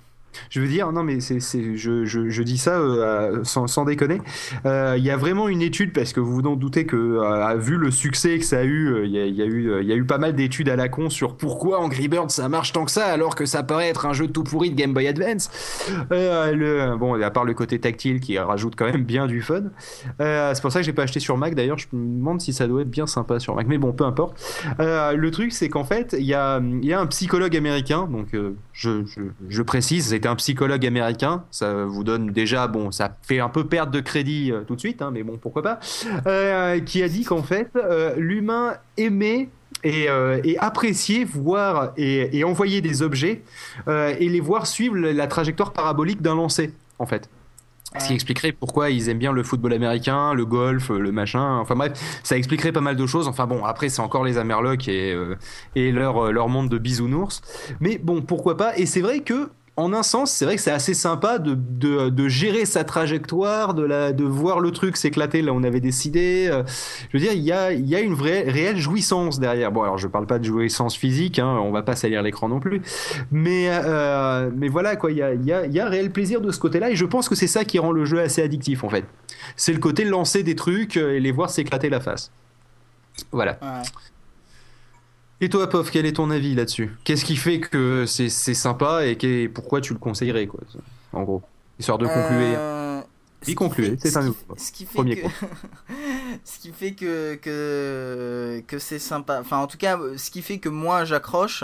Je 0.50 0.62
veux 0.62 0.67
dire, 0.67 0.91
non, 0.91 1.04
mais 1.04 1.19
c'est, 1.19 1.39
c'est, 1.39 1.76
je, 1.76 2.41
dis 2.41 2.58
ça 2.58 2.80
euh, 2.80 3.43
sans, 3.43 3.86
déconner. 3.86 4.21
Euh, 4.65 4.95
Il 4.97 5.04
y 5.04 5.12
a 5.12 5.17
vraiment 5.17 5.47
une 5.47 5.62
étude, 5.62 5.93
parce 5.93 6.13
que 6.13 6.19
vous 6.19 6.36
vous 6.36 6.47
en 6.47 6.56
doutez 6.56 6.86
que, 6.86 6.95
euh, 6.95 7.56
vu 7.56 7.78
le 7.78 7.91
succès 7.91 8.38
que 8.39 8.45
ça 8.45 8.60
a 8.60 8.63
eu, 8.63 8.88
euh, 8.88 9.06
il 9.06 9.12
y 9.12 9.19
a, 9.19 9.26
y 9.26 9.41
a 9.41 9.45
eu, 9.45 9.69
euh, 9.71 9.84
y 9.84 9.91
a 9.91 9.95
eu 9.95 10.06
pas 10.06 10.17
mal 10.17 10.34
d'études 10.34 10.69
à 10.69 10.76
la 10.76 10.89
con 10.89 11.10
sur 11.10 11.36
pourquoi 11.36 11.80
Angry 11.80 12.08
Bird 12.08 12.30
ça 12.30 12.50
marche 12.50 12.73
tant 12.73 12.86
que 12.86 12.91
ça, 12.91 13.06
alors 13.06 13.36
que 13.36 13.45
ça 13.45 13.63
paraît 13.63 13.89
être 13.89 14.06
un 14.06 14.13
jeu 14.13 14.28
tout 14.28 14.43
pourri 14.43 14.71
de 14.71 14.76
Game 14.76 14.93
Boy 14.93 15.08
Advance. 15.08 15.50
Euh, 16.12 16.52
le, 16.54 16.97
bon, 16.97 17.21
à 17.21 17.32
part 17.32 17.45
le 17.45 17.54
côté 17.54 17.80
tactile 17.80 18.19
qui 18.19 18.38
rajoute 18.38 18.76
quand 18.76 18.86
même 18.86 19.04
bien 19.04 19.28
du 19.28 19.41
fun. 19.41 19.63
Euh, 20.21 20.52
c'est 20.54 20.62
pour 20.62 20.71
ça 20.71 20.80
que 20.80 20.86
j'ai 20.86 20.93
pas 20.93 21.04
acheté 21.04 21.19
sur 21.19 21.38
Mac. 21.38 21.56
D'ailleurs, 21.56 21.78
je 21.78 21.88
me 21.93 22.17
demande 22.19 22.41
si 22.41 22.54
ça 22.54 22.67
doit 22.67 22.82
être 22.82 22.89
bien 22.89 23.08
sympa 23.08 23.39
sur 23.39 23.56
Mac. 23.56 23.67
Mais 23.67 23.78
bon, 23.78 23.93
peu 23.93 24.06
importe. 24.06 24.38
Euh, 24.80 25.13
le 25.13 25.32
truc, 25.32 25.52
c'est 25.54 25.69
qu'en 25.69 25.84
fait, 25.84 26.15
il 26.17 26.26
y 26.26 26.34
a, 26.34 26.62
y 26.82 26.93
a 26.93 27.00
un 27.00 27.08
psychologue 27.08 27.56
américain. 27.56 28.08
Donc, 28.12 28.34
euh, 28.34 28.56
je, 28.73 29.06
je, 29.06 29.21
je 29.50 29.62
précise, 29.62 30.08
c'était 30.08 30.27
un 30.28 30.36
psychologue 30.36 30.86
américain. 30.86 31.44
Ça 31.52 31.86
vous 31.86 32.04
donne 32.04 32.32
déjà, 32.32 32.68
bon, 32.68 32.92
ça 32.92 33.16
fait 33.24 33.40
un 33.40 33.50
peu 33.50 33.66
perdre 33.66 33.92
de 33.92 34.00
crédit 34.00 34.52
euh, 34.52 34.62
tout 34.62 34.76
de 34.76 34.80
suite, 34.80 35.02
hein, 35.02 35.12
mais 35.12 35.24
bon, 35.24 35.38
pourquoi 35.38 35.63
pas. 35.63 35.80
Euh, 36.28 36.80
qui 36.80 37.02
a 37.02 37.10
dit 37.10 37.24
qu'en 37.24 37.44
fait, 37.44 37.70
euh, 37.76 38.13
l'humain 38.18 38.76
aimait 38.98 39.50
et, 39.84 40.10
euh, 40.10 40.40
et 40.44 40.58
apprécier, 40.60 41.24
voir 41.24 41.94
et, 41.98 42.38
et 42.38 42.44
envoyer 42.44 42.82
des 42.82 43.02
objets 43.02 43.44
euh, 43.88 44.13
et 44.20 44.30
les 44.30 44.40
voir 44.40 44.68
suivre 44.68 44.98
la 44.98 45.28
trajectoire 45.28 45.74
parabolique 45.74 46.22
d'un 46.22 46.36
lancer, 46.36 46.74
en 47.00 47.06
fait. 47.06 47.30
Ce 48.00 48.08
qui 48.08 48.13
expliquerait 48.13 48.52
pourquoi 48.52 48.92
ils 48.92 49.10
aiment 49.10 49.18
bien 49.18 49.32
le 49.32 49.42
football 49.42 49.74
américain, 49.74 50.34
le 50.34 50.46
golf, 50.46 50.90
le 50.90 51.12
machin. 51.12 51.58
Enfin 51.58 51.76
bref, 51.76 51.94
ça 52.22 52.38
expliquerait 52.38 52.74
pas 52.74 52.82
mal 52.82 52.96
de 52.96 53.06
choses. 53.08 53.28
Enfin 53.28 53.48
bon, 53.48 53.63
après 53.66 53.90
c'est 53.90 54.02
encore 54.02 54.24
les 54.24 54.38
Amerlocs 54.38 54.88
et, 54.88 55.13
euh, 55.13 55.36
et 55.74 55.92
leur, 55.92 56.32
leur 56.32 56.48
monde 56.48 56.70
de 56.70 56.78
bisounours. 56.78 57.42
Mais 57.80 57.98
bon, 57.98 58.22
pourquoi 58.22 58.56
pas. 58.56 58.78
Et 58.78 58.86
c'est 58.86 59.02
vrai 59.02 59.22
que, 59.22 59.50
en 59.78 59.94
un 59.94 60.02
sens, 60.02 60.32
c'est 60.32 60.44
vrai 60.44 60.56
que 60.56 60.62
c'est 60.62 60.72
assez 60.72 60.96
sympa 60.96 61.38
de, 61.38 61.54
de, 62.10 62.28
gérer 62.28 62.66
sa 62.66 62.84
trajectoire, 62.84 63.76
de, 63.76 63.84
la, 63.84 64.12
de 64.12 64.24
voir 64.24 64.60
le 64.60 64.72
truc 64.72 64.98
s'éclater 64.98 65.44
là 65.44 65.54
on 65.54 65.62
avait 65.63 65.80
décidé. 65.80 66.50
Euh, 66.52 66.63
Je 67.12 67.18
veux 67.18 67.24
dire, 67.24 67.34
il 67.34 67.44
y 67.44 67.52
a, 67.52 67.72
y 67.72 67.96
a 67.96 68.00
une 68.00 68.16
vraie, 68.16 68.42
réelle 68.42 68.78
jouissance 68.78 69.40
derrière. 69.40 69.72
Bon, 69.72 69.84
alors 69.84 70.00
je 70.00 70.08
parle 70.08 70.26
pas 70.26 70.40
de 70.40 70.46
jouissance 70.46 70.98
physique, 70.98 71.38
hein, 71.38 71.60
on 71.62 71.72
va 71.72 71.84
pas 71.84 71.96
salir 71.96 72.24
l'écran 72.24 72.50
non 72.50 72.60
plus. 72.60 72.82
Mais, 73.32 73.68
euh, 73.70 74.50
mais 74.56 74.68
voilà, 74.68 74.96
quoi, 74.96 75.12
il 75.12 75.18
y 75.18 75.22
a, 75.22 75.36
y, 75.36 75.54
a, 75.54 75.68
y 75.68 75.80
a 75.80 75.88
réel 75.88 76.12
plaisir 76.12 76.42
de 76.42 76.52
ce 76.52 76.60
côté-là. 76.60 76.90
Et 76.90 76.96
je 76.96 77.06
pense 77.06 77.30
que 77.30 77.36
c'est 77.36 77.48
ça 77.48 77.63
qui 77.63 77.78
rend 77.78 77.92
le 77.92 78.04
jeu 78.04 78.20
assez 78.20 78.42
addictif 78.42 78.84
en 78.84 78.90
fait. 78.90 79.06
C'est 79.56 79.74
le 79.74 79.80
côté 79.80 80.06
lancer 80.06 80.42
des 80.42 80.56
trucs 80.56 80.98
euh, 80.98 81.16
et 81.16 81.20
les 81.20 81.32
voir 81.32 81.52
s'éclater 81.52 81.90
la 81.90 82.00
face. 82.00 82.32
Voilà. 83.32 83.60
Et 85.39 85.50
toi, 85.50 85.69
Pof, 85.69 85.91
quel 85.91 86.06
est 86.06 86.13
ton 86.13 86.32
avis 86.32 86.56
là-dessus? 86.56 86.95
Qu'est-ce 87.04 87.23
qui 87.26 87.36
fait 87.36 87.60
que 87.60 88.06
c'est 88.08 88.30
sympa 88.30 89.06
et 89.06 89.47
pourquoi 89.47 89.82
tu 89.82 89.93
le 89.93 90.00
conseillerais, 90.00 90.47
quoi 90.47 90.62
En 91.13 91.23
gros, 91.23 91.43
histoire 91.80 91.97
de 92.00 92.08
conclure. 92.08 92.58
Euh, 92.60 93.02
Oui, 93.41 93.45
qui 93.50 93.56
concluez, 93.56 93.89
fait- 93.91 93.97
c'est 94.02 94.10
ce 94.12 94.17
un 94.17 94.23
nouveau. 94.23 94.38
Ce 94.58 94.71
qui 94.71 94.86
fait 94.86 94.93
Premier 94.95 95.15
que, 95.21 95.28
ce 96.43 96.60
qui 96.60 96.71
fait 96.71 96.93
que 96.93 97.36
que 97.36 98.63
que 98.65 98.80
c'est 98.80 98.97
sympa. 99.00 99.39
Enfin, 99.39 99.58
en 99.58 99.67
tout 99.67 99.78
cas, 99.78 100.00
ce 100.17 100.32
qui 100.32 100.41
fait 100.41 100.58
que 100.58 100.69
moi 100.69 101.06
j'accroche, 101.06 101.63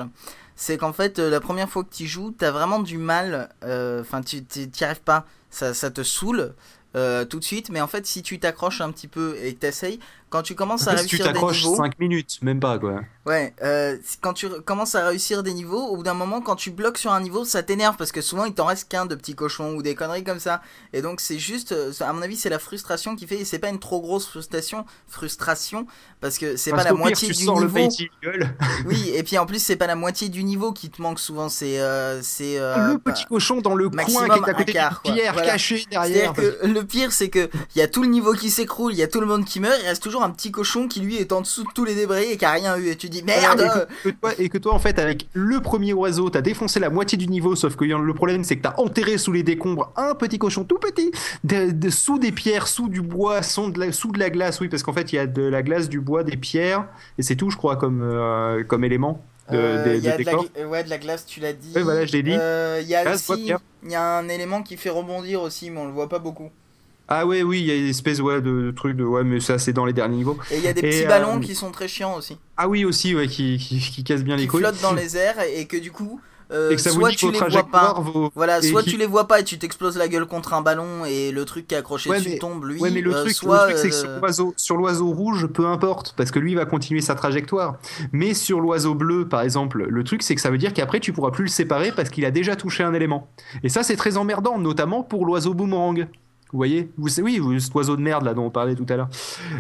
c'est 0.55 0.77
qu'en 0.77 0.93
fait, 0.93 1.17
euh, 1.17 1.31
la 1.31 1.39
première 1.39 1.67
fois 1.69 1.83
que 1.83 1.93
tu 1.93 2.05
joues, 2.05 2.29
t'as 2.38 2.51
vraiment 2.51 2.79
du 2.79 2.99
mal. 2.99 3.49
euh, 3.63 4.01
Enfin, 4.01 4.21
tu 4.21 4.43
tu- 4.45 4.69
t'y 4.69 4.83
arrives 4.86 5.01
pas. 5.01 5.25
Ça, 5.49 5.73
ça 5.73 5.89
te 5.89 6.03
saoule. 6.03 6.53
euh, 6.95 7.25
tout 7.25 7.39
de 7.39 7.43
suite, 7.43 7.71
mais 7.71 7.81
en 7.81 7.88
fait, 7.88 8.05
si 8.05 8.21
tu 8.21 8.38
t'accroches 8.38 8.79
un 8.79 8.91
petit 8.91 9.07
peu 9.07 9.36
et 9.41 9.55
que 9.55 9.59
t'essayes, 9.62 9.99
quand 10.33 10.41
tu 10.41 10.55
commences 10.55 10.87
à 10.87 10.97
Si 10.97 11.05
tu 11.05 11.15
réussir 11.17 11.27
des 11.27 11.33
t'accroches 11.33 11.63
niveaux, 11.63 11.75
5 11.75 11.99
minutes, 11.99 12.39
même 12.41 12.59
pas, 12.59 12.79
quoi. 12.79 13.01
Ouais, 13.27 13.53
euh, 13.61 13.97
quand 14.19 14.33
tu 14.33 14.49
commences 14.49 14.95
à 14.95 15.07
réussir 15.07 15.43
des 15.43 15.53
niveaux, 15.53 15.85
au 15.89 15.97
bout 15.97 16.03
d'un 16.03 16.15
moment, 16.15 16.41
quand 16.41 16.55
tu 16.55 16.71
bloques 16.71 16.97
sur 16.97 17.11
un 17.13 17.21
niveau, 17.21 17.45
ça 17.45 17.61
t'énerve 17.61 17.95
parce 17.97 18.11
que 18.11 18.19
souvent 18.19 18.43
il 18.45 18.53
t'en 18.53 18.65
reste 18.65 18.89
qu'un 18.89 19.05
de 19.05 19.13
petits 19.15 19.35
cochons 19.35 19.75
ou 19.75 19.83
des 19.83 19.93
conneries 19.93 20.23
comme 20.23 20.39
ça. 20.39 20.61
Et 20.91 21.03
donc 21.03 21.21
c'est 21.21 21.37
juste, 21.37 21.71
euh, 21.71 21.91
à 22.01 22.11
mon 22.13 22.23
avis, 22.23 22.35
c'est 22.35 22.49
la 22.49 22.57
frustration 22.57 23.15
qui 23.15 23.27
fait, 23.27 23.39
et 23.41 23.45
c'est 23.45 23.59
pas 23.59 23.69
une 23.69 23.79
trop 23.79 24.01
grosse 24.01 24.25
frustration, 24.25 24.85
frustration, 25.07 25.85
parce 26.19 26.39
que 26.39 26.57
c'est 26.57 26.71
pas 26.71 26.77
la 26.77 26.85
pire, 26.85 26.97
moitié 26.97 27.27
tu 27.29 27.35
du 27.35 27.45
sors 27.45 27.59
le 27.59 27.67
niveau. 27.67 27.89
Eagle. 28.23 28.49
Oui, 28.87 29.11
et 29.13 29.21
puis 29.23 29.37
en 29.37 29.45
plus 29.45 29.59
c'est 29.59 29.75
pas 29.75 29.87
la 29.87 29.95
moitié 29.95 30.29
du 30.29 30.43
niveau 30.43 30.73
qui 30.73 30.89
te 30.89 31.01
manque 31.01 31.19
souvent, 31.19 31.47
c'est 31.47 31.79
euh, 31.79 32.21
c'est 32.23 32.57
euh, 32.57 32.93
le 32.93 32.97
petit 32.97 33.25
cochon 33.25 33.61
dans 33.61 33.75
le 33.75 33.89
coin 33.89 34.03
qui 34.03 34.15
est 34.15 34.31
à 34.31 34.39
côté 34.39 34.73
quart, 34.73 35.01
pierre 35.03 35.33
Voilà. 35.33 35.47
cachée 35.47 35.85
derrière. 35.91 36.33
que 36.33 36.65
le 36.65 36.83
pire, 36.83 37.11
c'est 37.13 37.29
que 37.29 37.49
il 37.75 37.79
y 37.79 37.81
a 37.81 37.87
tout 37.87 38.01
le 38.01 38.09
niveau 38.09 38.33
qui 38.33 38.49
s'écroule, 38.49 38.93
il 38.93 38.97
y 38.97 39.03
a 39.03 39.07
tout 39.07 39.21
le 39.21 39.27
monde 39.27 39.45
qui 39.45 39.59
meurt, 39.59 39.77
il 39.81 39.87
reste 39.87 40.03
toujours 40.03 40.22
un 40.23 40.29
petit 40.31 40.51
cochon 40.51 40.88
qui 40.88 40.99
lui 41.01 41.17
est 41.17 41.31
en 41.31 41.41
dessous 41.41 41.63
de 41.63 41.69
tous 41.75 41.86
les 41.86 41.95
débris 41.95 42.31
et 42.31 42.38
qui 42.38 42.45
a 42.45 42.51
rien 42.51 42.77
eu. 42.77 42.88
Et 42.88 42.95
tu 42.95 43.09
dis 43.09 43.23
merde. 43.23 43.62
Et 43.62 43.67
que, 43.67 44.09
que 44.09 44.15
toi, 44.15 44.31
et 44.39 44.49
que 44.49 44.57
toi, 44.57 44.73
en 44.73 44.79
fait, 44.79 44.97
avec 44.99 45.27
le 45.33 45.59
premier 45.62 45.93
oiseau, 45.93 46.29
t'as 46.29 46.41
défoncé 46.41 46.79
la 46.79 46.89
moitié 46.89 47.17
du 47.17 47.27
niveau, 47.27 47.55
sauf 47.55 47.75
que 47.75 47.86
le 47.86 48.13
problème, 48.13 48.43
c'est 48.43 48.55
que 48.57 48.62
t'as 48.63 48.75
enterré 48.77 49.17
sous 49.17 49.31
les 49.31 49.43
décombres 49.43 49.91
un 49.95 50.15
petit 50.15 50.39
cochon 50.39 50.63
tout 50.63 50.79
petit, 50.79 51.12
de- 51.43 51.71
de- 51.71 51.89
sous 51.89 52.17
des 52.19 52.31
pierres, 52.31 52.67
sous 52.67 52.89
du 52.89 53.01
bois, 53.01 53.41
sous 53.43 53.69
de 53.71 53.79
la, 53.79 53.91
sous 53.91 54.12
de 54.12 54.19
la 54.19 54.29
glace, 54.29 54.59
oui, 54.62 54.67
parce 54.69 54.83
qu'en 54.83 54.93
fait, 54.93 55.12
il 55.13 55.15
y 55.17 55.19
a 55.19 55.27
de 55.27 55.43
la 55.43 55.62
glace, 55.62 55.89
du 55.89 55.99
bois, 55.99 56.23
des 56.23 56.38
pierres, 56.38 56.86
et 57.17 57.23
c'est 57.23 57.36
tout, 57.36 57.49
je 57.49 57.57
crois, 57.57 57.75
comme, 57.75 58.01
euh, 58.01 58.63
comme 58.63 58.83
élément 58.83 59.23
de, 59.51 59.57
Euh, 59.57 59.83
des- 59.83 59.97
il 59.97 60.03
y 60.03 60.07
a 60.09 60.15
des 60.17 60.23
de 60.23 60.29
la, 60.31 60.67
ouais, 60.67 60.83
de 60.86 60.89
la 60.89 60.97
glace, 60.97 61.25
tu 61.25 61.39
l'as 61.41 61.51
dit. 61.53 61.73
Ouais, 61.75 61.81
voilà, 61.83 62.05
je 62.05 62.13
l'ai 62.13 62.23
dit. 62.23 62.31
Euh, 62.33 62.79
Il 62.81 62.88
y 62.88 62.95
a 62.95 63.03
Glace, 63.03 63.29
aussi, 63.29 63.51
il 63.83 63.91
y 63.91 63.95
a 63.95 64.17
un 64.17 64.29
élément 64.29 64.63
qui 64.63 64.77
fait 64.77 64.89
rebondir 64.89 65.41
aussi, 65.41 65.69
mais 65.69 65.79
on 65.81 65.86
le 65.86 65.91
voit 65.91 66.07
pas 66.07 66.19
beaucoup. 66.19 66.49
Ah 67.15 67.26
ouais, 67.28 67.43
oui, 67.43 67.60
il 67.60 67.65
y 67.67 67.71
a 67.71 67.76
une 67.76 67.88
espèce 67.88 68.19
ouais, 68.19 68.41
de, 68.41 68.62
de 68.63 68.71
truc 68.71 68.97
de 68.97 69.04
ouais, 69.04 69.23
mais 69.23 69.39
ça 69.39 69.60
c'est 69.60 69.73
dans 69.73 69.86
les 69.86 69.93
derniers 69.93 70.17
niveaux. 70.17 70.38
Et 70.52 70.58
il 70.58 70.63
y 70.63 70.67
a 70.67 70.73
des 70.73 70.80
Et, 70.82 70.89
petits 70.89 71.06
euh, 71.06 71.08
ballons 71.08 71.39
qui 71.39 71.54
sont 71.56 71.71
très 71.71 71.88
chiants 71.88 72.15
aussi, 72.15 72.38
Ah 72.58 72.67
oui 72.67 72.86
aussi, 72.86 73.15
ouais, 73.15 73.28
qui, 73.28 73.58
qui, 73.58 73.80
qui 73.80 74.04
cassent 74.04 74.23
bien 74.23 74.36
les 74.36 74.43
qui 74.43 74.47
couilles. 74.47 74.62
flottent 74.62 74.82
dans 74.82 74.93
les 75.04 75.15
airs 75.17 75.36
et 75.56 75.65
que 75.65 75.78
du 75.78 75.91
coup, 75.91 76.19
euh, 76.52 76.71
et 76.71 76.76
que 76.76 76.82
ça 76.82 76.91
vous 76.91 76.99
soit 76.99 77.10
dit 77.12 77.15
tu 77.15 77.32
les 77.32 77.39
vois 77.39 77.63
pas. 77.69 77.93
vos- 77.99 78.32
Voilà, 78.36 78.60
et 78.60 78.62
soit 78.63 78.84
qui- 78.84 78.91
tu 78.91 78.97
les 78.97 79.06
vois 79.06 79.28
pas 79.28 79.39
et 79.39 79.43
tu 79.43 79.58
t'exploses 79.58 79.97
la 79.97 80.08
gueule 80.08 80.26
contre 80.26 80.54
un 80.54 80.62
ballon 80.62 81.06
et 81.06 81.32
le 81.32 81.45
truc 81.45 81.67
qui 81.67 81.73
est 81.76 81.78
accroché 81.78 82.10
Ouais, 82.10 82.17
dessus 82.17 82.30
mais- 82.32 82.38
tombe 82.38 82.65
lui. 82.65 82.80
Ouais, 82.80 82.91
mais 82.91 83.02
le 83.02 83.13
euh, 83.15 83.21
truc, 83.21 83.34
soit, 83.34 83.67
le 83.67 83.73
truc, 83.73 83.78
c'est 83.82 83.89
que 83.89 83.95
sur 83.95 84.10
l'oiseau, 84.19 84.54
sur 84.58 84.78
l'oiseau 84.78 85.08
rouge, 85.12 85.47
peu 85.47 85.65
importe, 85.67 86.13
parce 86.17 86.32
que 86.32 86.39
lui 86.39 86.52
il 86.52 86.56
va 86.56 86.65
continuer 86.65 87.02
sa 87.02 87.15
trajectoire. 87.15 87.78
Mais 88.12 88.34
sur 88.34 88.60
l'oiseau 88.60 88.93
bleu, 88.93 89.28
par 89.28 89.41
exemple, 89.41 89.86
le 89.89 90.04
truc, 90.04 90.21
c'est 90.23 90.36
que 90.36 90.41
ça 90.41 90.49
veut 90.52 90.58
dire 90.60 90.73
qu'après, 90.73 90.99
tu 90.99 91.13
pourras 91.13 91.32
plus 91.32 91.43
le 91.43 91.49
séparer 91.49 91.91
parce 91.91 92.10
qu'il 92.10 92.26
a 92.26 92.32
déjà 92.32 92.56
touché 92.56 92.84
un 92.84 92.93
élément. 92.93 93.28
Et 93.63 93.69
ça, 93.69 93.82
c'est 93.84 93.95
très 93.95 94.17
emmerdant, 94.17 94.58
notamment 94.60 95.02
pour 95.04 95.26
l'oiseau 95.26 95.54
boomerang. 95.54 96.08
Vous 96.53 96.57
voyez 96.57 96.89
vous, 96.97 97.09
Oui, 97.21 97.39
vous- 97.39 97.59
cet 97.59 97.73
oiseau 97.75 97.97
de 97.97 98.01
merde 98.01 98.23
là 98.23 98.33
dont 98.33 98.45
on 98.45 98.49
parlait 98.51 98.75
tout 98.75 98.85
à 98.89 98.95
l'heure. 98.95 99.09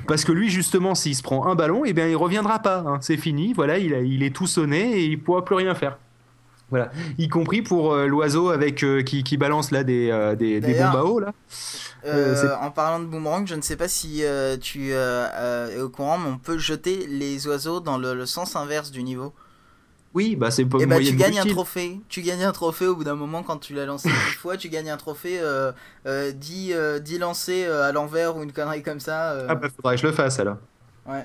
Parce 0.07 0.23
que 0.23 0.31
lui, 0.31 0.49
justement, 0.49 0.93
s'il 0.95 1.15
se 1.15 1.23
prend 1.23 1.47
un 1.47 1.55
ballon, 1.55 1.81
eh 1.85 1.91
bien, 1.91 2.07
il 2.07 2.15
reviendra 2.15 2.59
pas. 2.59 2.83
hein. 2.87 2.99
C'est 3.01 3.17
fini. 3.17 3.51
Voilà, 3.53 3.79
il, 3.79 3.93
a- 3.93 3.99
il 4.01 4.21
est 4.23 4.33
tout 4.33 4.47
sonné 4.47 4.99
et 4.99 5.05
il 5.05 5.19
pourra 5.19 5.43
plus 5.43 5.55
rien 5.55 5.73
faire. 5.75 5.97
Voilà, 6.69 6.91
y 7.19 7.27
compris 7.27 7.61
pour 7.61 7.93
euh, 7.93 8.07
l'oiseau 8.07 8.49
avec 8.49 8.83
euh, 8.83 9.03
qui, 9.03 9.23
qui 9.23 9.37
balance 9.37 9.69
là 9.69 9.83
des, 9.83 10.09
euh, 10.09 10.33
des, 10.35 10.59
des 10.59 10.73
bombes 10.73 10.95
à 10.95 11.05
eau 11.05 11.19
là. 11.19 11.31
euh, 12.05 12.49
en 12.61 12.71
parlant 12.71 12.99
de 12.99 13.05
boomerang, 13.05 13.45
je 13.45 13.53
ne 13.53 13.61
sais 13.61 13.75
pas 13.75 13.87
si 13.87 14.23
tu 14.61 14.91
es 14.91 15.79
au 15.81 15.89
courant, 15.89 16.17
mais 16.17 16.29
on 16.31 16.37
peut 16.39 16.57
jeter 16.57 17.05
les 17.07 17.47
oiseaux 17.47 17.79
dans 17.79 17.97
le, 17.99 18.13
le 18.15 18.25
sens 18.25 18.55
inverse 18.55 18.89
du 18.91 19.03
niveau. 19.03 19.33
Oui, 20.13 20.35
bah 20.35 20.51
c'est 20.51 20.65
pas 20.65 20.77
Et 20.77 20.85
bah 20.85 20.95
moyen 20.95 21.09
tu 21.09 21.15
gagnes 21.17 21.39
un 21.39 21.45
trophée. 21.45 21.99
Tu 22.07 22.21
gagnes 22.21 22.43
un 22.43 22.51
trophée 22.51 22.85
au 22.85 22.95
bout 22.95 23.03
d'un 23.03 23.15
moment 23.15 23.41
quand 23.41 23.57
tu 23.57 23.73
l'as 23.73 23.85
lancé 23.85 24.09
10 24.29 24.35
fois, 24.35 24.57
tu 24.57 24.69
gagnes 24.69 24.91
un 24.91 24.97
trophée 24.97 25.39
euh, 25.41 25.71
euh, 26.05 26.31
10, 26.31 26.73
euh, 26.73 26.99
10 26.99 27.17
lancés 27.19 27.65
euh, 27.65 27.83
à 27.89 27.91
l'envers 27.91 28.37
ou 28.37 28.43
une 28.43 28.51
connerie 28.51 28.83
comme 28.83 28.99
ça. 28.99 29.31
euh. 29.31 29.47
Ah 29.49 29.55
bah 29.55 29.69
faudrait 29.75 29.95
que 29.95 30.01
je 30.01 30.07
le 30.07 30.13
fasse 30.13 30.39
alors. 30.39 30.57
Ouais. 31.07 31.23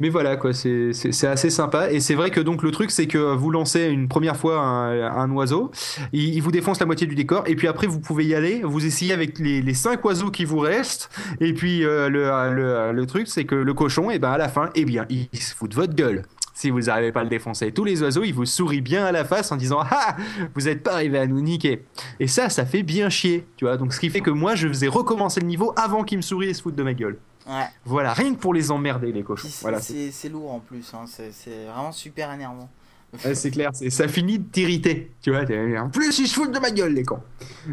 Mais 0.00 0.10
voilà 0.10 0.36
quoi, 0.36 0.52
c'est 0.54 0.92
assez 1.24 1.50
sympa 1.50 1.90
et 1.90 1.98
c'est 1.98 2.14
vrai 2.14 2.30
que 2.30 2.38
donc 2.38 2.62
le 2.62 2.70
truc 2.70 2.92
c'est 2.92 3.08
que 3.08 3.18
vous 3.18 3.50
lancez 3.50 3.86
une 3.86 4.06
première 4.06 4.36
fois 4.36 4.60
un, 4.60 5.02
un 5.02 5.28
oiseau, 5.32 5.72
il, 6.12 6.34
il 6.36 6.40
vous 6.40 6.52
défonce 6.52 6.78
la 6.78 6.86
moitié 6.86 7.08
du 7.08 7.16
décor 7.16 7.42
et 7.46 7.56
puis 7.56 7.66
après 7.66 7.88
vous 7.88 7.98
pouvez 7.98 8.24
y 8.24 8.32
aller, 8.36 8.62
vous 8.62 8.86
essayez 8.86 9.12
avec 9.12 9.40
les, 9.40 9.60
les 9.60 9.74
cinq 9.74 10.04
oiseaux 10.04 10.30
qui 10.30 10.44
vous 10.44 10.60
restent 10.60 11.10
et 11.40 11.52
puis 11.52 11.84
euh, 11.84 12.08
le, 12.08 12.30
le, 12.54 12.92
le 12.92 13.06
truc 13.06 13.26
c'est 13.26 13.44
que 13.44 13.56
le 13.56 13.74
cochon 13.74 14.08
et 14.12 14.20
ben 14.20 14.30
à 14.30 14.38
la 14.38 14.48
fin 14.48 14.70
eh 14.76 14.84
bien 14.84 15.04
il 15.10 15.26
se 15.36 15.52
fout 15.52 15.68
de 15.68 15.74
votre 15.74 15.94
gueule. 15.96 16.22
Si 16.58 16.70
vous 16.70 16.80
n'arrivez 16.80 17.12
pas 17.12 17.20
à 17.20 17.22
le 17.22 17.28
défoncer, 17.30 17.70
tous 17.70 17.84
les 17.84 18.02
oiseaux 18.02 18.24
ils 18.24 18.34
vous 18.34 18.44
sourient 18.44 18.80
bien 18.80 19.04
à 19.06 19.12
la 19.12 19.24
face 19.24 19.52
en 19.52 19.56
disant 19.56 19.78
ah 19.80 20.16
vous 20.56 20.62
n'êtes 20.62 20.82
pas 20.82 20.94
arrivé 20.94 21.16
à 21.16 21.26
nous 21.28 21.40
niquer. 21.40 21.84
Et 22.18 22.26
ça 22.26 22.48
ça 22.48 22.66
fait 22.66 22.82
bien 22.82 23.08
chier, 23.10 23.46
tu 23.56 23.64
vois. 23.64 23.76
Donc 23.76 23.92
ce 23.92 24.00
qui 24.00 24.10
fait 24.10 24.20
que 24.22 24.30
moi 24.30 24.56
je 24.56 24.66
faisais 24.66 24.88
recommencer 24.88 25.38
le 25.40 25.46
niveau 25.46 25.72
avant 25.76 26.02
qu'ils 26.02 26.18
me 26.18 26.22
sourient 26.22 26.48
et 26.48 26.54
se 26.54 26.62
foutent 26.62 26.74
de 26.74 26.82
ma 26.82 26.94
gueule. 26.94 27.16
Ouais. 27.48 27.62
Voilà, 27.84 28.12
rien 28.12 28.34
que 28.34 28.40
pour 28.40 28.54
les 28.54 28.72
emmerder, 28.72 29.12
les 29.12 29.22
cochons. 29.22 29.46
C'est- 29.48 29.62
Voilà, 29.62 29.80
c'est 29.80 30.10
c'est 30.10 30.28
lourd 30.30 30.50
en 30.52 30.58
plus, 30.58 30.92
hein. 30.94 31.04
c'est 31.06 31.64
vraiment 31.72 31.92
super 31.92 32.32
énervant. 32.32 32.68
Ouais, 33.24 33.34
c'est 33.36 33.50
clair, 33.52 33.70
c'est- 33.72 33.88
ça 33.90 34.08
finit 34.08 34.38
de 34.40 34.44
t'irriter, 34.50 35.12
tu 35.22 35.30
vois. 35.30 35.42
En 35.80 35.88
plus, 35.90 36.18
ils 36.18 36.26
se 36.26 36.34
foutent 36.34 36.52
de 36.52 36.58
ma 36.58 36.70
gueule, 36.72 36.92
les 36.92 37.04
cons. 37.04 37.20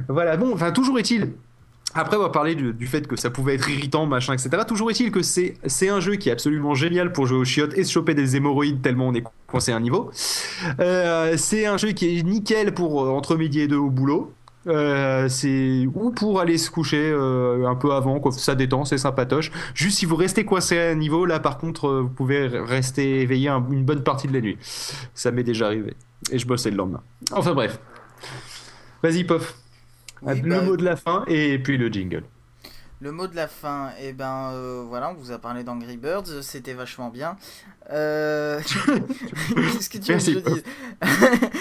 Voilà, 0.07 0.37
bon, 0.37 0.53
enfin, 0.53 0.71
toujours 0.71 0.97
est-il. 0.99 1.33
Après 1.97 2.15
avoir 2.15 2.31
parlé 2.31 2.55
du, 2.55 2.73
du 2.73 2.87
fait 2.87 3.07
que 3.07 3.15
ça 3.15 3.29
pouvait 3.29 3.55
être 3.55 3.69
irritant, 3.69 4.05
machin, 4.05 4.33
etc., 4.33 4.49
toujours 4.67 4.91
est-il 4.91 5.11
que 5.11 5.21
c'est 5.21 5.53
c'est 5.65 5.87
un 5.89 5.99
jeu 6.01 6.15
qui 6.15 6.29
est 6.29 6.31
absolument 6.33 6.75
génial 6.75 7.11
pour 7.13 7.25
jouer 7.25 7.37
aux 7.37 7.45
chiottes 7.45 7.77
et 7.77 7.83
se 7.85 7.91
choper 7.93 8.13
des 8.13 8.35
hémorroïdes 8.35 8.81
tellement 8.81 9.07
on 9.07 9.13
est 9.13 9.23
coincé 9.47 9.71
à 9.71 9.77
un 9.77 9.79
niveau. 9.79 10.11
Euh, 10.79 11.35
c'est 11.37 11.65
un 11.65 11.77
jeu 11.77 11.91
qui 11.93 12.19
est 12.19 12.23
nickel 12.23 12.73
pour 12.73 13.03
euh, 13.03 13.09
entre 13.09 13.35
midi 13.37 13.61
et 13.61 13.67
deux 13.67 13.77
au 13.77 13.89
boulot. 13.89 14.33
Euh, 14.67 15.29
c'est 15.29 15.87
ou 15.93 16.09
pour 16.09 16.39
aller 16.39 16.57
se 16.57 16.71
coucher 16.71 16.97
euh, 17.13 17.67
un 17.67 17.75
peu 17.75 17.91
avant, 17.93 18.19
quoi. 18.19 18.31
ça 18.31 18.55
détend, 18.55 18.83
c'est 18.83 18.97
sympatoche. 18.97 19.51
Juste 19.75 19.99
si 19.99 20.05
vous 20.07 20.15
restez 20.15 20.43
coincé 20.43 20.77
à 20.79 20.89
un 20.89 20.95
niveau, 20.95 21.25
là 21.25 21.39
par 21.39 21.59
contre, 21.59 21.87
vous 22.01 22.09
pouvez 22.09 22.47
rester 22.47 23.21
éveillé 23.21 23.47
un- 23.49 23.63
une 23.71 23.85
bonne 23.85 24.01
partie 24.03 24.27
de 24.27 24.33
la 24.33 24.41
nuit. 24.41 24.57
Ça 25.13 25.29
m'est 25.31 25.43
déjà 25.43 25.67
arrivé. 25.67 25.93
Et 26.31 26.39
je 26.39 26.47
bossais 26.47 26.71
le 26.71 26.77
lendemain. 26.77 27.01
Enfin 27.31 27.53
bref. 27.53 27.79
Vas-y, 29.03 29.23
Pof. 29.23 29.55
Oui, 30.21 30.41
le 30.41 30.49
bah, 30.49 30.61
mot 30.61 30.77
de 30.77 30.83
la 30.83 30.95
fin 30.95 31.23
et 31.27 31.59
puis 31.59 31.77
le 31.77 31.89
jingle. 31.89 32.23
Le 33.01 33.11
mot 33.11 33.27
de 33.27 33.35
la 33.35 33.47
fin, 33.47 33.89
et 34.01 34.13
ben 34.13 34.51
euh, 34.53 34.83
voilà, 34.87 35.09
on 35.09 35.13
vous 35.15 35.31
a 35.31 35.37
parlé 35.37 35.63
d'Angry 35.63 35.97
Birds, 35.97 36.41
c'était 36.41 36.73
vachement 36.73 37.09
bien. 37.09 37.35
Euh... 37.91 38.59
Qu'est-ce 39.73 39.89
que 39.89 39.97
tu 39.97 40.13
veux 40.13 40.17
que 40.17 40.23
je 40.23 40.39
dise 40.39 40.63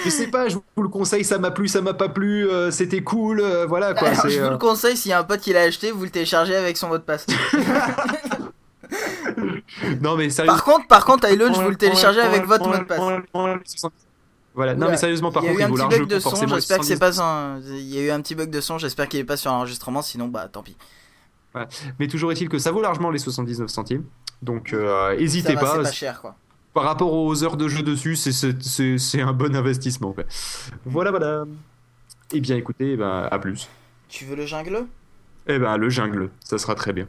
Je 0.04 0.10
sais 0.10 0.28
pas, 0.28 0.48
je 0.48 0.56
vous 0.76 0.82
le 0.82 0.88
conseille, 0.88 1.24
ça 1.24 1.38
m'a 1.38 1.50
plu, 1.50 1.66
ça 1.66 1.82
m'a 1.82 1.92
pas 1.92 2.08
plu, 2.08 2.48
euh, 2.48 2.70
c'était 2.70 3.02
cool, 3.02 3.40
euh, 3.40 3.66
voilà 3.66 3.94
quoi. 3.94 4.08
Alors, 4.08 4.28
je 4.28 4.38
vous 4.38 4.46
euh, 4.46 4.50
le 4.50 4.58
conseille, 4.58 4.96
s'il 4.96 5.10
y 5.10 5.12
a 5.12 5.18
un 5.18 5.24
pote 5.24 5.40
qui 5.40 5.52
l'a 5.52 5.62
acheté, 5.62 5.90
vous 5.90 6.04
le 6.04 6.10
téléchargez 6.10 6.54
avec 6.54 6.76
son 6.76 6.88
mot 6.88 6.98
de 6.98 7.02
passe. 7.02 7.26
Non 10.00 10.16
mais. 10.16 10.28
Par 10.28 10.62
contre, 10.62 10.86
par 10.86 11.04
contre, 11.04 11.28
iLaunch, 11.28 11.56
vous 11.56 11.70
le 11.70 11.76
téléchargez 11.76 12.20
avec 12.20 12.44
votre 12.44 12.68
mot 12.68 12.78
de 12.78 12.84
passe. 12.84 13.86
Voilà, 14.54 14.74
non 14.76 14.88
mais 14.88 14.96
sérieusement, 14.96 15.32
par 15.32 15.42
il 15.42 15.46
y 15.46 15.48
a 15.48 15.52
contre, 15.52 15.60
eu 15.60 15.64
un 15.64 15.68
il 15.74 15.78
largement 15.78 16.06
bug 16.06 16.08
de 16.14 16.18
son, 16.20 16.30
j'espère 16.46 16.78
que 16.78 16.84
c'est 16.84 16.96
70. 16.96 16.98
pas 17.18 17.22
un... 17.24 17.60
Il 17.60 17.92
y 17.94 17.98
a 17.98 18.02
eu 18.02 18.10
un 18.10 18.20
petit 18.20 18.34
bug 18.36 18.50
de 18.50 18.60
son, 18.60 18.78
j'espère 18.78 19.08
qu'il 19.08 19.18
est 19.20 19.24
pas 19.24 19.36
sur 19.36 19.50
l'enregistrement, 19.50 20.00
sinon 20.00 20.28
bah 20.28 20.48
tant 20.48 20.62
pis. 20.62 20.76
Mais 21.98 22.06
toujours 22.08 22.30
est-il 22.32 22.48
que 22.48 22.58
ça 22.58 22.70
vaut 22.72 22.80
largement 22.82 23.10
les 23.10 23.18
79 23.18 23.68
centimes. 23.68 24.04
Donc 24.42 24.72
euh, 24.72 25.16
hésitez 25.18 25.54
pas, 25.54 25.76
c'est 25.76 25.82
pas 25.82 25.92
cher 25.92 26.20
quoi. 26.20 26.36
par 26.72 26.84
rapport 26.84 27.12
aux 27.12 27.42
heures 27.44 27.56
de 27.56 27.66
jeu 27.68 27.82
dessus, 27.82 28.14
c'est- 28.16 29.20
un 29.20 29.32
bon 29.32 29.54
investissement. 29.56 30.12
quoi. 30.12 30.24
Voilà, 30.84 31.10
voilà. 31.10 31.44
Eh 32.32 32.40
bien 32.40 32.56
écoutez, 32.56 32.92
eh 32.92 32.96
ben, 32.96 33.28
à 33.30 33.38
plus. 33.38 33.68
Tu 34.08 34.24
veux 34.24 34.36
le 34.36 34.46
jungle? 34.46 34.84
Eh 35.46 35.58
ben 35.58 35.76
le 35.76 35.90
jungle, 35.90 36.30
ça 36.44 36.58
sera 36.58 36.74
très 36.74 36.92
bien. 36.92 37.06